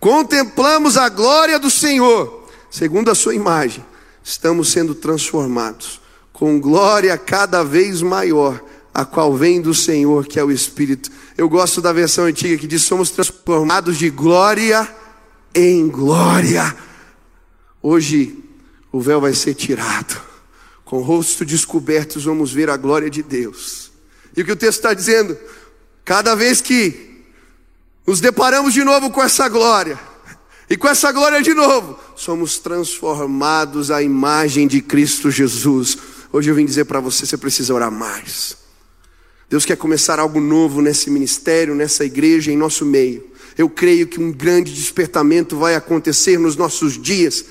contemplamos 0.00 0.96
a 0.96 1.08
glória 1.08 1.58
do 1.58 1.70
Senhor, 1.70 2.48
segundo 2.70 3.10
a 3.10 3.14
sua 3.14 3.34
imagem, 3.34 3.84
estamos 4.22 4.70
sendo 4.70 4.94
transformados 4.94 6.00
com 6.32 6.60
glória 6.60 7.16
cada 7.18 7.64
vez 7.64 8.00
maior, 8.02 8.62
a 8.94 9.04
qual 9.04 9.34
vem 9.36 9.60
do 9.60 9.74
Senhor, 9.74 10.26
que 10.26 10.38
é 10.38 10.44
o 10.44 10.50
Espírito. 10.50 11.10
Eu 11.36 11.48
gosto 11.48 11.80
da 11.80 11.92
versão 11.92 12.24
antiga 12.24 12.56
que 12.56 12.66
diz: 12.66 12.82
somos 12.82 13.10
transformados 13.10 13.96
de 13.96 14.10
glória 14.10 14.88
em 15.54 15.88
glória. 15.88 16.76
Hoje 17.82 18.47
o 18.92 19.00
véu 19.00 19.20
vai 19.20 19.34
ser 19.34 19.54
tirado. 19.54 20.20
Com 20.84 20.98
o 20.98 21.02
rosto 21.02 21.44
descoberto, 21.44 22.18
vamos 22.20 22.52
ver 22.52 22.70
a 22.70 22.76
glória 22.76 23.10
de 23.10 23.22
Deus. 23.22 23.90
E 24.36 24.42
o 24.42 24.44
que 24.44 24.52
o 24.52 24.56
texto 24.56 24.78
está 24.78 24.94
dizendo? 24.94 25.36
Cada 26.04 26.34
vez 26.34 26.60
que 26.60 27.24
nos 28.06 28.20
deparamos 28.20 28.72
de 28.72 28.82
novo 28.82 29.10
com 29.10 29.22
essa 29.22 29.48
glória, 29.48 29.98
e 30.70 30.76
com 30.76 30.86
essa 30.86 31.10
glória 31.12 31.42
de 31.42 31.54
novo, 31.54 31.98
somos 32.14 32.58
transformados 32.58 33.90
à 33.90 34.02
imagem 34.02 34.66
de 34.66 34.82
Cristo 34.82 35.30
Jesus. 35.30 35.96
Hoje 36.30 36.50
eu 36.50 36.54
vim 36.54 36.64
dizer 36.64 36.84
para 36.84 37.00
você: 37.00 37.24
você 37.24 37.38
precisa 37.38 37.72
orar 37.72 37.90
mais. 37.90 38.56
Deus 39.48 39.64
quer 39.64 39.76
começar 39.76 40.18
algo 40.18 40.40
novo 40.40 40.82
nesse 40.82 41.10
ministério, 41.10 41.74
nessa 41.74 42.04
igreja, 42.04 42.52
em 42.52 42.56
nosso 42.56 42.84
meio. 42.84 43.26
Eu 43.56 43.68
creio 43.70 44.06
que 44.06 44.20
um 44.20 44.30
grande 44.30 44.74
despertamento 44.74 45.56
vai 45.56 45.74
acontecer 45.74 46.38
nos 46.38 46.54
nossos 46.54 47.00
dias 47.00 47.44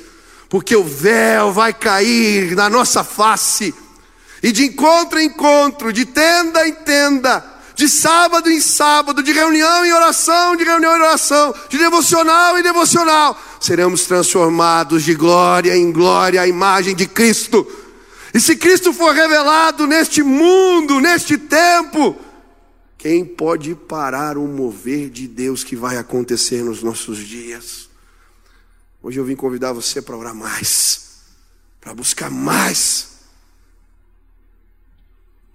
porque 0.49 0.75
o 0.75 0.83
véu 0.83 1.51
vai 1.51 1.73
cair 1.73 2.55
na 2.55 2.69
nossa 2.69 3.03
face, 3.03 3.73
e 4.41 4.51
de 4.51 4.65
encontro 4.65 5.19
em 5.19 5.25
encontro, 5.25 5.91
de 5.91 6.05
tenda 6.05 6.67
em 6.67 6.73
tenda, 6.73 7.43
de 7.75 7.87
sábado 7.87 8.49
em 8.49 8.59
sábado, 8.59 9.21
de 9.21 9.31
reunião 9.31 9.85
em 9.85 9.93
oração, 9.93 10.55
de 10.55 10.63
reunião 10.63 10.97
em 10.97 11.01
oração, 11.01 11.53
de 11.69 11.77
devocional 11.77 12.57
em 12.57 12.63
devocional, 12.63 13.39
seremos 13.59 14.05
transformados 14.05 15.03
de 15.03 15.13
glória 15.13 15.75
em 15.75 15.91
glória 15.91 16.41
à 16.41 16.47
imagem 16.47 16.95
de 16.95 17.05
Cristo. 17.05 17.67
E 18.33 18.39
se 18.39 18.55
Cristo 18.55 18.93
for 18.93 19.13
revelado 19.13 19.85
neste 19.85 20.23
mundo, 20.23 20.99
neste 20.99 21.37
tempo, 21.37 22.15
quem 22.97 23.23
pode 23.23 23.75
parar 23.75 24.37
o 24.37 24.47
mover 24.47 25.09
de 25.09 25.27
Deus 25.27 25.63
que 25.63 25.75
vai 25.75 25.97
acontecer 25.97 26.63
nos 26.63 26.81
nossos 26.81 27.19
dias? 27.19 27.86
Hoje 29.01 29.19
eu 29.19 29.25
vim 29.25 29.35
convidar 29.35 29.73
você 29.73 30.01
para 30.01 30.17
orar 30.17 30.33
mais, 30.33 31.21
para 31.79 31.93
buscar 31.93 32.31
mais. 32.31 33.19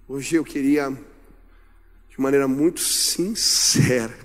Hoje 0.07 0.35
eu 0.35 0.43
queria, 0.45 0.89
de 2.09 2.21
maneira 2.21 2.47
muito 2.47 2.79
sincera, 2.79 4.17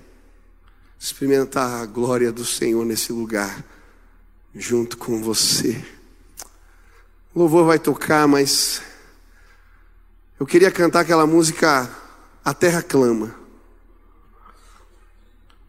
experimentar 0.97 1.81
a 1.81 1.85
glória 1.85 2.31
do 2.31 2.45
Senhor 2.45 2.85
nesse 2.85 3.11
lugar, 3.11 3.63
junto 4.55 4.97
com 4.97 5.21
você. 5.21 5.83
O 7.33 7.39
louvor 7.39 7.65
vai 7.65 7.77
tocar, 7.77 8.27
mas 8.27 8.81
eu 10.39 10.45
queria 10.45 10.71
cantar 10.71 11.01
aquela 11.01 11.27
música 11.27 11.89
A 12.43 12.53
Terra 12.53 12.81
Clama. 12.81 13.35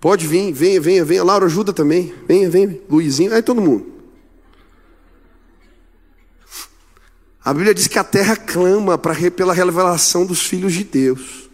Pode 0.00 0.26
vir, 0.26 0.50
venha, 0.52 0.80
venha, 0.80 1.04
venha. 1.04 1.22
Laura, 1.22 1.44
ajuda 1.44 1.72
também. 1.72 2.14
Venha, 2.26 2.48
venha. 2.48 2.80
Luizinho, 2.88 3.34
aí 3.34 3.42
todo 3.42 3.60
mundo. 3.60 3.86
A 7.44 7.52
Bíblia 7.52 7.74
diz 7.74 7.86
que 7.86 7.98
a 7.98 8.04
terra 8.04 8.36
clama 8.36 8.98
pela 8.98 9.52
revelação 9.52 10.24
dos 10.24 10.40
filhos 10.40 10.72
de 10.72 10.84
Deus. 10.84 11.50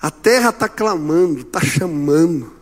A 0.00 0.10
terra 0.10 0.50
está 0.50 0.68
clamando, 0.68 1.40
está 1.40 1.60
chamando. 1.60 2.52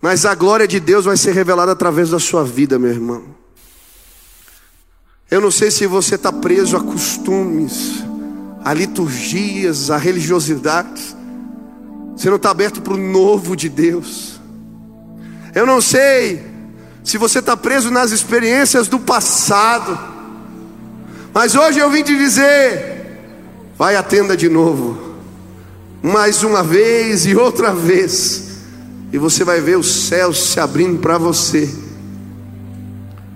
Mas 0.00 0.24
a 0.24 0.34
glória 0.34 0.66
de 0.66 0.80
Deus 0.80 1.04
vai 1.04 1.16
ser 1.16 1.32
revelada 1.32 1.72
através 1.72 2.10
da 2.10 2.18
sua 2.18 2.42
vida, 2.42 2.78
meu 2.78 2.90
irmão. 2.90 3.34
Eu 5.30 5.40
não 5.40 5.50
sei 5.50 5.70
se 5.70 5.86
você 5.86 6.16
está 6.16 6.32
preso 6.32 6.76
a 6.76 6.80
costumes, 6.80 8.02
a 8.64 8.72
liturgias, 8.72 9.90
a 9.90 9.96
religiosidades. 9.96 11.16
Você 12.16 12.28
não 12.28 12.36
está 12.36 12.50
aberto 12.50 12.82
para 12.82 12.94
o 12.94 12.98
novo 12.98 13.56
de 13.56 13.68
Deus. 13.68 14.40
Eu 15.54 15.66
não 15.66 15.80
sei 15.80 16.44
se 17.02 17.18
você 17.18 17.38
está 17.38 17.56
preso 17.56 17.90
nas 17.90 18.10
experiências 18.10 18.88
do 18.88 18.98
passado. 18.98 19.98
Mas 21.32 21.54
hoje 21.54 21.78
eu 21.78 21.90
vim 21.90 22.02
te 22.02 22.16
dizer: 22.16 23.00
vai 23.76 23.96
à 23.96 24.02
tenda 24.02 24.36
de 24.36 24.48
novo, 24.48 25.16
mais 26.02 26.42
uma 26.42 26.62
vez 26.62 27.26
e 27.26 27.34
outra 27.34 27.72
vez, 27.72 28.58
e 29.12 29.18
você 29.18 29.44
vai 29.44 29.60
ver 29.60 29.78
os 29.78 30.06
céus 30.06 30.50
se 30.50 30.60
abrindo 30.60 30.98
para 30.98 31.18
você. 31.18 31.68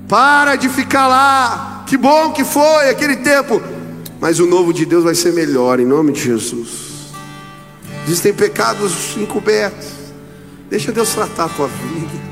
Para 0.08 0.56
de 0.56 0.68
ficar 0.68 1.06
lá, 1.06 1.84
que 1.86 1.96
bom 1.96 2.32
que 2.32 2.44
foi 2.44 2.90
aquele 2.90 3.16
tempo, 3.16 3.60
mas 4.24 4.40
o 4.40 4.46
novo 4.46 4.72
de 4.72 4.86
Deus 4.86 5.04
vai 5.04 5.14
ser 5.14 5.34
melhor, 5.34 5.78
em 5.78 5.84
nome 5.84 6.10
de 6.10 6.22
Jesus. 6.22 7.12
Existem 8.06 8.32
pecados 8.32 9.14
encobertos, 9.18 9.88
deixa 10.70 10.90
Deus 10.90 11.10
tratar 11.10 11.44
a 11.44 11.48
tua 11.50 11.68
vida 11.68 12.24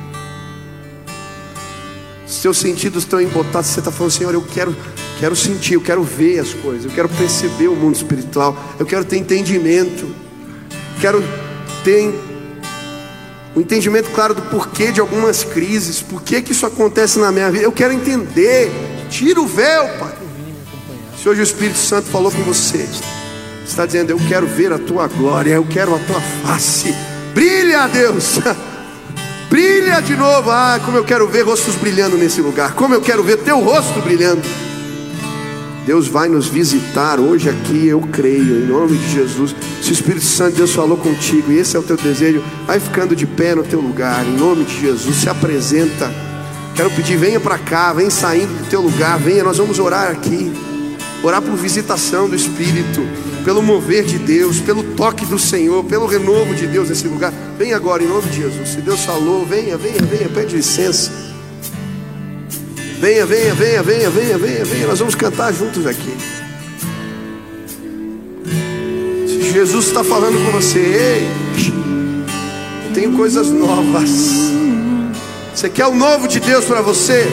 seus 2.42 2.56
sentidos 2.56 3.04
estão 3.04 3.20
embotados, 3.20 3.68
você 3.68 3.80
está 3.80 3.92
falando, 3.92 4.10
Senhor, 4.10 4.32
eu 4.32 4.42
quero, 4.42 4.74
quero 5.20 5.36
sentir, 5.36 5.74
eu 5.74 5.80
quero 5.80 6.02
ver 6.02 6.40
as 6.40 6.52
coisas, 6.52 6.86
eu 6.86 6.90
quero 6.90 7.08
perceber 7.08 7.68
o 7.68 7.76
mundo 7.76 7.94
espiritual, 7.94 8.56
eu 8.80 8.86
quero 8.86 9.04
ter 9.04 9.18
entendimento, 9.18 10.08
quero 11.00 11.22
ter 11.84 12.08
o 13.54 13.58
um 13.58 13.60
entendimento 13.60 14.10
claro 14.10 14.34
do 14.34 14.42
porquê 14.42 14.90
de 14.90 14.98
algumas 14.98 15.44
crises, 15.44 16.00
por 16.00 16.22
que 16.22 16.42
isso 16.50 16.64
acontece 16.64 17.18
na 17.18 17.30
minha 17.30 17.50
vida, 17.50 17.64
eu 17.64 17.72
quero 17.72 17.92
entender, 17.92 18.72
tira 19.08 19.40
o 19.40 19.46
véu, 19.46 19.86
Pai. 19.98 20.21
Se 21.22 21.28
hoje 21.28 21.40
o 21.40 21.44
Espírito 21.44 21.78
Santo 21.78 22.08
falou 22.08 22.32
com 22.32 22.42
você, 22.42 22.84
está 23.64 23.86
dizendo, 23.86 24.10
eu 24.10 24.18
quero 24.26 24.44
ver 24.44 24.72
a 24.72 24.78
tua 24.78 25.06
glória, 25.06 25.52
eu 25.52 25.64
quero 25.64 25.94
a 25.94 25.98
tua 26.00 26.20
face, 26.20 26.92
brilha, 27.32 27.86
Deus. 27.86 28.40
Brilha 29.48 30.00
de 30.00 30.16
novo. 30.16 30.50
Ah, 30.50 30.80
como 30.82 30.96
eu 30.96 31.04
quero 31.04 31.28
ver 31.28 31.42
rostos 31.42 31.76
brilhando 31.76 32.16
nesse 32.16 32.40
lugar. 32.40 32.72
Como 32.72 32.94
eu 32.94 33.02
quero 33.02 33.22
ver 33.22 33.36
teu 33.36 33.60
rosto 33.60 34.00
brilhando. 34.00 34.40
Deus 35.86 36.08
vai 36.08 36.28
nos 36.28 36.48
visitar 36.48 37.20
hoje 37.20 37.50
aqui, 37.50 37.86
eu 37.86 38.00
creio, 38.00 38.64
em 38.64 38.66
nome 38.66 38.96
de 38.96 39.12
Jesus. 39.12 39.54
Se 39.80 39.90
o 39.90 39.92
Espírito 39.92 40.24
Santo 40.24 40.56
Deus 40.56 40.72
falou 40.72 40.96
contigo 40.96 41.52
e 41.52 41.58
esse 41.58 41.76
é 41.76 41.78
o 41.78 41.82
teu 41.82 41.98
desejo, 41.98 42.42
vai 42.66 42.80
ficando 42.80 43.14
de 43.14 43.26
pé 43.26 43.54
no 43.54 43.62
teu 43.62 43.80
lugar, 43.80 44.26
em 44.26 44.36
nome 44.36 44.64
de 44.64 44.80
Jesus. 44.80 45.16
Se 45.16 45.28
apresenta. 45.28 46.10
Quero 46.74 46.90
pedir, 46.92 47.16
venha 47.16 47.38
para 47.38 47.58
cá, 47.58 47.92
vem 47.92 48.08
saindo 48.08 48.58
do 48.58 48.70
teu 48.70 48.80
lugar, 48.80 49.18
venha, 49.18 49.44
nós 49.44 49.58
vamos 49.58 49.78
orar 49.78 50.10
aqui. 50.10 50.50
Orar 51.22 51.40
por 51.40 51.54
visitação 51.54 52.28
do 52.28 52.34
Espírito 52.34 53.00
pelo 53.44 53.62
mover 53.62 54.04
de 54.04 54.18
Deus, 54.18 54.60
pelo 54.60 54.82
toque 54.94 55.24
do 55.26 55.38
Senhor, 55.38 55.84
pelo 55.84 56.06
renovo 56.06 56.54
de 56.54 56.66
Deus 56.66 56.88
nesse 56.88 57.06
lugar. 57.06 57.32
Vem 57.58 57.72
agora 57.72 58.02
em 58.02 58.06
nome 58.06 58.28
de 58.28 58.38
Jesus. 58.38 58.68
Se 58.68 58.80
Deus 58.80 59.04
falou, 59.04 59.44
venha, 59.44 59.76
venha, 59.76 60.00
venha, 60.02 60.28
pede 60.28 60.56
licença. 60.56 61.10
Venha, 63.00 63.26
venha, 63.26 63.54
venha, 63.54 63.82
venha, 63.82 64.10
venha, 64.10 64.38
venha, 64.38 64.64
venha. 64.64 64.86
Nós 64.86 64.98
vamos 64.98 65.14
cantar 65.14 65.52
juntos 65.52 65.86
aqui. 65.86 66.14
Se 69.26 69.52
Jesus 69.52 69.86
está 69.86 70.04
falando 70.04 70.44
com 70.44 70.52
você, 70.52 70.78
ei, 70.78 71.28
tenho 72.94 73.12
coisas 73.16 73.48
novas. 73.48 74.10
Você 75.54 75.68
quer 75.68 75.86
o 75.86 75.94
novo 75.94 76.28
de 76.28 76.40
Deus 76.40 76.64
para 76.64 76.80
você? 76.80 77.26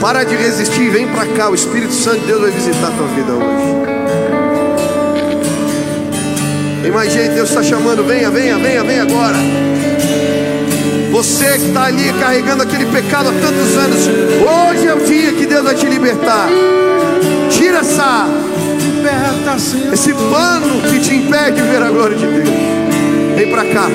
Para 0.00 0.24
de 0.24 0.34
resistir, 0.34 0.90
vem 0.90 1.06
para 1.08 1.26
cá. 1.26 1.50
O 1.50 1.54
Espírito 1.54 1.92
Santo 1.92 2.20
de 2.20 2.26
Deus 2.26 2.40
vai 2.40 2.50
visitar 2.50 2.88
a 2.88 2.90
tua 2.90 3.06
vida 3.08 3.32
hoje. 3.32 3.70
Tem 6.82 6.90
mais 6.90 7.12
gente, 7.12 7.34
Deus 7.34 7.50
está 7.50 7.62
chamando, 7.62 8.02
venha, 8.02 8.30
venha, 8.30 8.58
venha, 8.58 8.82
venha 8.82 9.02
agora. 9.02 9.36
Você 11.12 11.58
que 11.58 11.66
está 11.66 11.84
ali 11.84 12.12
carregando 12.18 12.62
aquele 12.62 12.86
pecado 12.86 13.28
há 13.28 13.32
tantos 13.32 13.76
anos, 13.76 14.08
hoje 14.40 14.86
é 14.86 14.94
o 14.94 15.04
dia 15.04 15.32
que 15.32 15.44
Deus 15.44 15.62
vai 15.62 15.74
te 15.74 15.86
libertar. 15.86 16.48
Tira 17.50 17.80
essa, 17.80 18.26
esse 19.92 20.14
pano 20.14 20.80
que 20.88 20.98
te 21.00 21.14
impede 21.14 21.60
de 21.60 21.62
ver 21.62 21.82
a 21.82 21.90
glória 21.90 22.16
de 22.16 22.26
Deus. 22.26 22.48
Vem 23.36 23.50
para 23.50 23.64
cá. 23.66 23.86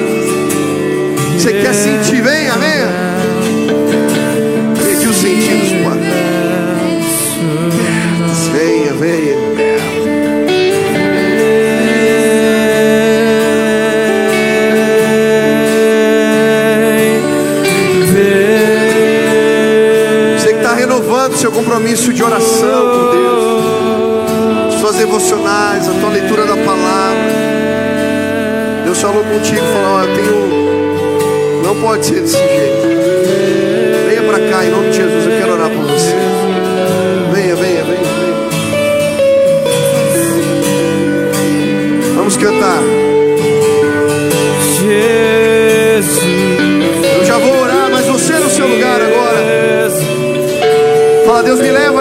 Você 1.38 1.54
quer 1.54 1.74
sentir? 1.74 2.22
Venha, 2.22 2.54
venha. 2.54 2.88
Perdi 4.84 5.08
os 5.08 5.16
sentidos, 5.18 5.75
compromisso 21.76 22.14
de 22.14 22.24
oração 22.24 22.86
com 22.90 23.12
Deus, 23.12 24.76
suas 24.80 24.96
devocionais, 24.96 25.86
a 25.90 25.92
tua 26.00 26.10
leitura 26.10 26.46
da 26.46 26.56
palavra. 26.56 27.34
Deus 28.86 29.02
falou 29.02 29.22
contigo, 29.26 29.60
falou: 29.60 29.98
oh, 29.98 30.04
eu 30.04 30.16
tenho. 30.16 31.64
Não 31.64 31.76
pode 31.82 32.06
ser 32.06 32.22
desse 32.22 32.38
jeito. 32.38 32.85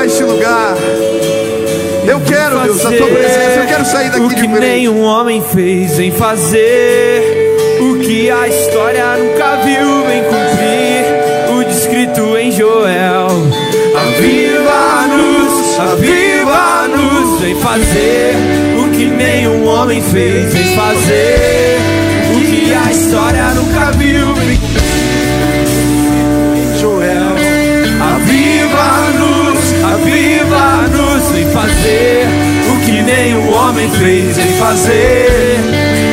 A 0.04 0.06
este 0.06 0.22
lugar. 0.22 0.76
Eu 2.06 2.20
quero, 2.20 2.60
Deus, 2.60 2.84
a 2.84 2.90
tua 2.90 3.06
presença. 3.06 3.60
Eu 3.60 3.66
quero 3.66 3.84
sair 3.86 4.10
daqui 4.10 4.20
o 4.20 4.28
que 4.28 4.34
diferente. 4.34 4.60
nenhum 4.60 5.02
homem 5.02 5.42
fez 5.42 5.98
em 5.98 6.10
fazer 6.10 7.56
o 7.80 7.98
que 8.00 8.30
a 8.30 8.46
história 8.46 9.16
nunca 9.16 9.56
viu 9.64 10.10
em 10.10 10.22
cumprir. 10.24 11.56
O 11.56 11.64
descrito 11.64 12.36
em 12.36 12.52
Joel. 12.52 13.28
Aviva-nos, 13.96 15.80
aviva-nos 15.80 17.42
em 17.42 17.54
fazer 17.54 18.34
o 18.84 18.90
que 18.90 19.06
nenhum 19.06 19.66
homem 19.66 20.02
fez 20.02 20.53
que 33.34 33.40
nenhum 33.40 33.52
homem 33.52 33.90
fez 33.90 34.38
em 34.38 34.58
fazer. 34.58 35.58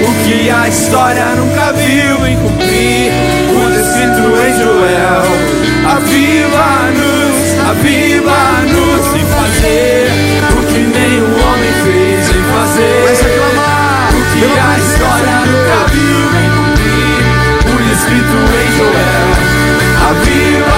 O 0.07 0.11
que 0.25 0.49
a 0.49 0.67
história 0.67 1.25
nunca 1.35 1.71
viu 1.73 2.25
em 2.25 2.37
cumprir. 2.37 3.11
O 3.49 3.69
descrito 3.69 4.21
em 4.41 4.53
Joel. 4.57 5.25
Aviva-nos, 5.87 7.59
aviva-nos 7.69 9.05
em 9.15 9.25
fazer 9.25 10.09
o 10.51 10.61
que 10.65 10.79
nenhum 10.79 11.33
homem 11.47 11.73
fez 11.83 12.29
em 12.29 12.43
fazer. 12.53 13.13
O 14.09 14.21
que 14.33 14.43
a 14.59 14.79
história 14.79 15.37
nunca 15.45 15.77
viu 15.91 16.25
em 16.41 16.49
cumprir. 16.57 17.21
O 17.67 17.77
descrito 17.89 18.37
em 18.57 18.69
Joel. 18.77 19.29
Aviva-nos, 20.09 20.70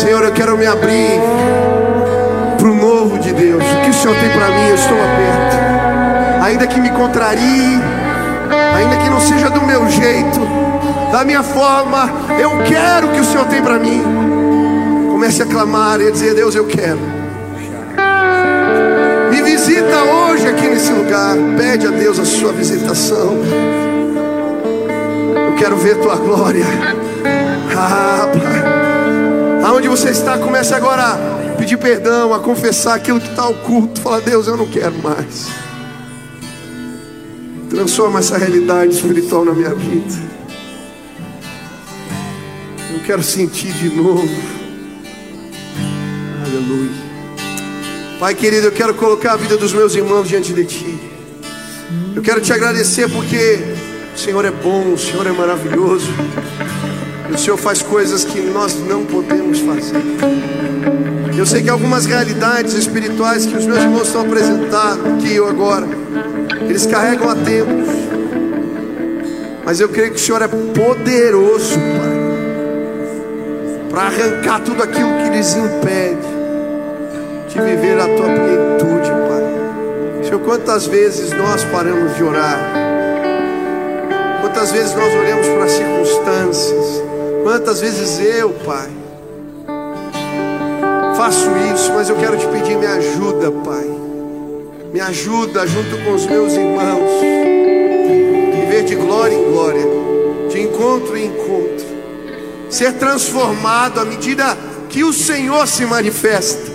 Senhor, 0.00 0.24
eu 0.24 0.32
quero 0.32 0.56
me 0.56 0.66
abrir 0.66 1.20
para 2.56 2.68
o 2.68 2.74
novo 2.74 3.18
de 3.18 3.34
Deus. 3.34 3.62
O 3.62 3.84
que 3.84 3.90
o 3.90 3.92
Senhor 3.92 4.16
tem 4.16 4.30
para 4.30 4.48
mim, 4.48 4.68
eu 4.70 4.74
estou 4.74 4.96
aberto. 4.96 6.42
Ainda 6.42 6.66
que 6.66 6.80
me 6.80 6.88
contrarie, 6.88 7.78
ainda 8.74 8.96
que 8.96 9.10
não 9.10 9.20
seja 9.20 9.50
do 9.50 9.60
meu 9.60 9.86
jeito, 9.90 10.40
da 11.12 11.22
minha 11.22 11.42
forma, 11.42 12.10
eu 12.38 12.50
quero 12.66 13.08
o 13.08 13.10
que 13.10 13.20
o 13.20 13.24
Senhor 13.24 13.44
tem 13.44 13.60
para 13.60 13.78
mim. 13.78 14.02
Comece 15.10 15.42
a 15.42 15.46
clamar 15.46 16.00
e 16.00 16.08
a 16.08 16.10
dizer: 16.10 16.34
Deus, 16.34 16.54
eu 16.54 16.66
quero. 16.66 17.00
Me 19.30 19.42
visita 19.42 19.98
hoje 20.02 20.48
aqui 20.48 20.66
nesse 20.66 20.92
lugar. 20.92 21.36
Pede 21.58 21.86
a 21.86 21.90
Deus 21.90 22.18
a 22.18 22.24
sua 22.24 22.52
visitação. 22.52 23.36
Eu 25.46 25.54
quero 25.58 25.76
ver 25.76 25.96
tua 25.96 26.16
glória. 26.16 26.64
Ah, 27.76 28.26
Pai. 28.32 28.79
Aonde 29.70 29.86
você 29.86 30.10
está, 30.10 30.36
comece 30.36 30.74
agora 30.74 31.00
a 31.04 31.54
pedir 31.56 31.76
perdão, 31.76 32.34
a 32.34 32.40
confessar 32.40 32.96
aquilo 32.96 33.20
que 33.20 33.28
está 33.28 33.48
oculto. 33.48 34.00
Fala, 34.00 34.20
Deus, 34.20 34.48
eu 34.48 34.56
não 34.56 34.66
quero 34.66 35.00
mais. 35.00 35.46
Transforma 37.68 38.18
essa 38.18 38.36
realidade 38.36 38.94
espiritual 38.94 39.44
na 39.44 39.52
minha 39.52 39.72
vida. 39.72 40.12
Eu 42.92 42.98
quero 43.06 43.22
sentir 43.22 43.72
de 43.74 43.90
novo. 43.90 44.28
Aleluia. 46.44 46.90
Pai 48.18 48.34
querido, 48.34 48.66
eu 48.66 48.72
quero 48.72 48.94
colocar 48.94 49.34
a 49.34 49.36
vida 49.36 49.56
dos 49.56 49.72
meus 49.72 49.94
irmãos 49.94 50.26
diante 50.26 50.52
de 50.52 50.64
Ti. 50.64 50.98
Eu 52.16 52.22
quero 52.22 52.40
te 52.40 52.52
agradecer 52.52 53.08
porque 53.08 53.76
o 54.12 54.18
Senhor 54.18 54.44
é 54.44 54.50
bom, 54.50 54.94
o 54.94 54.98
Senhor 54.98 55.24
é 55.28 55.30
maravilhoso. 55.30 56.12
O 57.32 57.38
Senhor 57.38 57.56
faz 57.56 57.80
coisas 57.80 58.24
que 58.24 58.40
nós 58.40 58.74
não 58.86 59.04
podemos 59.04 59.60
fazer. 59.60 60.02
Eu 61.36 61.46
sei 61.46 61.62
que 61.62 61.70
algumas 61.70 62.04
realidades 62.04 62.74
espirituais 62.74 63.46
que 63.46 63.56
os 63.56 63.64
meus 63.64 63.78
irmãos 63.78 64.08
estão 64.08 64.22
apresentando 64.22 65.14
aqui 65.14 65.36
eu 65.36 65.48
agora, 65.48 65.86
eles 66.68 66.84
carregam 66.86 67.30
a 67.30 67.34
tempos. 67.34 67.88
Mas 69.64 69.80
eu 69.80 69.88
creio 69.88 70.10
que 70.10 70.16
o 70.16 70.18
Senhor 70.18 70.42
é 70.42 70.48
poderoso, 70.48 71.76
Pai, 71.76 72.10
para 73.88 74.02
arrancar 74.02 74.60
tudo 74.60 74.82
aquilo 74.82 75.08
que 75.22 75.30
lhes 75.30 75.54
impede 75.54 76.28
de 77.48 77.60
viver 77.60 77.98
a 77.98 78.06
tua 78.06 78.26
plenitude, 78.26 79.10
Pai. 79.10 80.24
Senhor, 80.24 80.40
quantas 80.40 80.86
vezes 80.86 81.30
nós 81.30 81.64
paramos 81.64 82.16
de 82.16 82.22
orar? 82.22 82.58
Quantas 84.40 84.72
vezes 84.72 84.94
nós 84.94 85.14
olhamos 85.14 85.46
para 85.46 85.64
as 85.64 85.72
circunstâncias? 85.72 87.09
Quantas 87.42 87.80
vezes 87.80 88.18
eu, 88.20 88.50
Pai, 88.50 88.90
faço 91.16 91.48
isso, 91.74 91.92
mas 91.94 92.08
eu 92.08 92.16
quero 92.16 92.36
te 92.36 92.46
pedir, 92.48 92.76
me 92.76 92.86
ajuda, 92.86 93.50
Pai. 93.50 93.86
Me 94.92 95.00
ajuda 95.00 95.66
junto 95.66 96.04
com 96.04 96.14
os 96.14 96.26
meus 96.26 96.52
irmãos. 96.52 97.10
Viver 98.54 98.84
de 98.84 98.94
glória 98.96 99.34
em 99.34 99.52
glória, 99.52 99.86
de 100.50 100.62
encontro 100.62 101.16
em 101.16 101.26
encontro. 101.26 101.86
Ser 102.68 102.94
transformado 102.94 104.00
à 104.00 104.04
medida 104.04 104.56
que 104.88 105.04
o 105.04 105.12
Senhor 105.12 105.66
se 105.66 105.86
manifesta. 105.86 106.70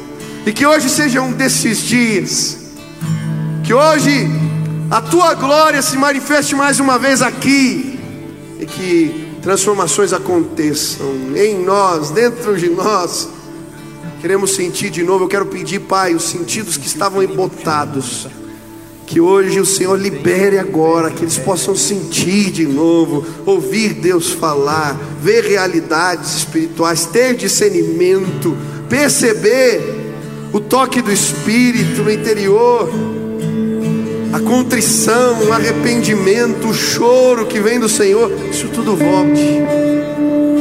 E 0.45 0.51
que 0.51 0.65
hoje 0.65 0.89
seja 0.89 1.21
um 1.21 1.31
desses 1.31 1.79
dias. 1.79 2.57
Que 3.63 3.73
hoje 3.73 4.29
a 4.89 5.01
tua 5.01 5.33
glória 5.33 5.81
se 5.81 5.97
manifeste 5.97 6.55
mais 6.55 6.79
uma 6.79 6.97
vez 6.97 7.21
aqui. 7.21 7.99
E 8.59 8.65
que 8.65 9.24
transformações 9.45 10.11
aconteçam 10.11 11.05
em 11.35 11.63
nós, 11.63 12.09
dentro 12.09 12.57
de 12.57 12.67
nós. 12.67 13.29
Queremos 14.19 14.55
sentir 14.55 14.89
de 14.89 15.03
novo. 15.03 15.25
Eu 15.25 15.27
quero 15.27 15.45
pedir, 15.45 15.81
Pai, 15.81 16.15
os 16.15 16.23
sentidos 16.23 16.77
que 16.77 16.87
estavam 16.87 17.21
embotados. 17.21 18.27
Que 19.05 19.21
hoje 19.21 19.59
o 19.59 19.65
Senhor 19.65 19.99
libere 19.99 20.57
agora, 20.57 21.11
que 21.11 21.23
eles 21.23 21.37
possam 21.37 21.75
sentir 21.75 22.49
de 22.49 22.65
novo, 22.65 23.23
ouvir 23.45 23.93
Deus 23.93 24.31
falar, 24.31 24.99
ver 25.21 25.43
realidades 25.43 26.37
espirituais, 26.37 27.05
ter 27.05 27.35
discernimento, 27.35 28.57
perceber 28.89 30.15
o 30.51 30.59
toque 30.59 31.03
do 31.03 31.11
Espírito 31.11 32.01
no 32.01 32.11
interior, 32.11 32.89
a 34.35 34.39
contrição, 34.41 35.47
o 35.47 35.53
arrependimento, 35.53 36.67
o 36.67 36.73
choro 36.73 37.45
que 37.45 37.57
vem 37.57 37.79
do 37.79 37.87
Senhor, 37.87 38.29
isso 38.51 38.67
tudo 38.67 38.93
volte. 38.93 39.63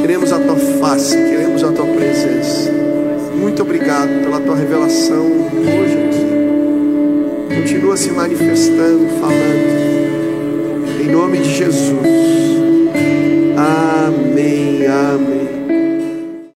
Queremos 0.01 0.33
a 0.33 0.39
tua 0.39 0.55
face, 0.55 1.17
queremos 1.17 1.65
a 1.65 1.73
tua 1.73 1.87
presença. 1.87 2.71
Muito 3.37 3.63
obrigado 3.63 4.23
pela 4.23 4.39
tua 4.39 4.55
revelação 4.55 5.27
hoje 5.27 5.99
aqui. 6.07 7.63
Continua 7.63 7.97
se 7.97 8.13
manifestando, 8.13 9.09
falando. 9.21 11.01
Em 11.03 11.11
nome 11.11 11.39
de 11.39 11.53
Jesus. 11.53 11.99
Amém, 13.57 14.87
amém. 14.87 15.44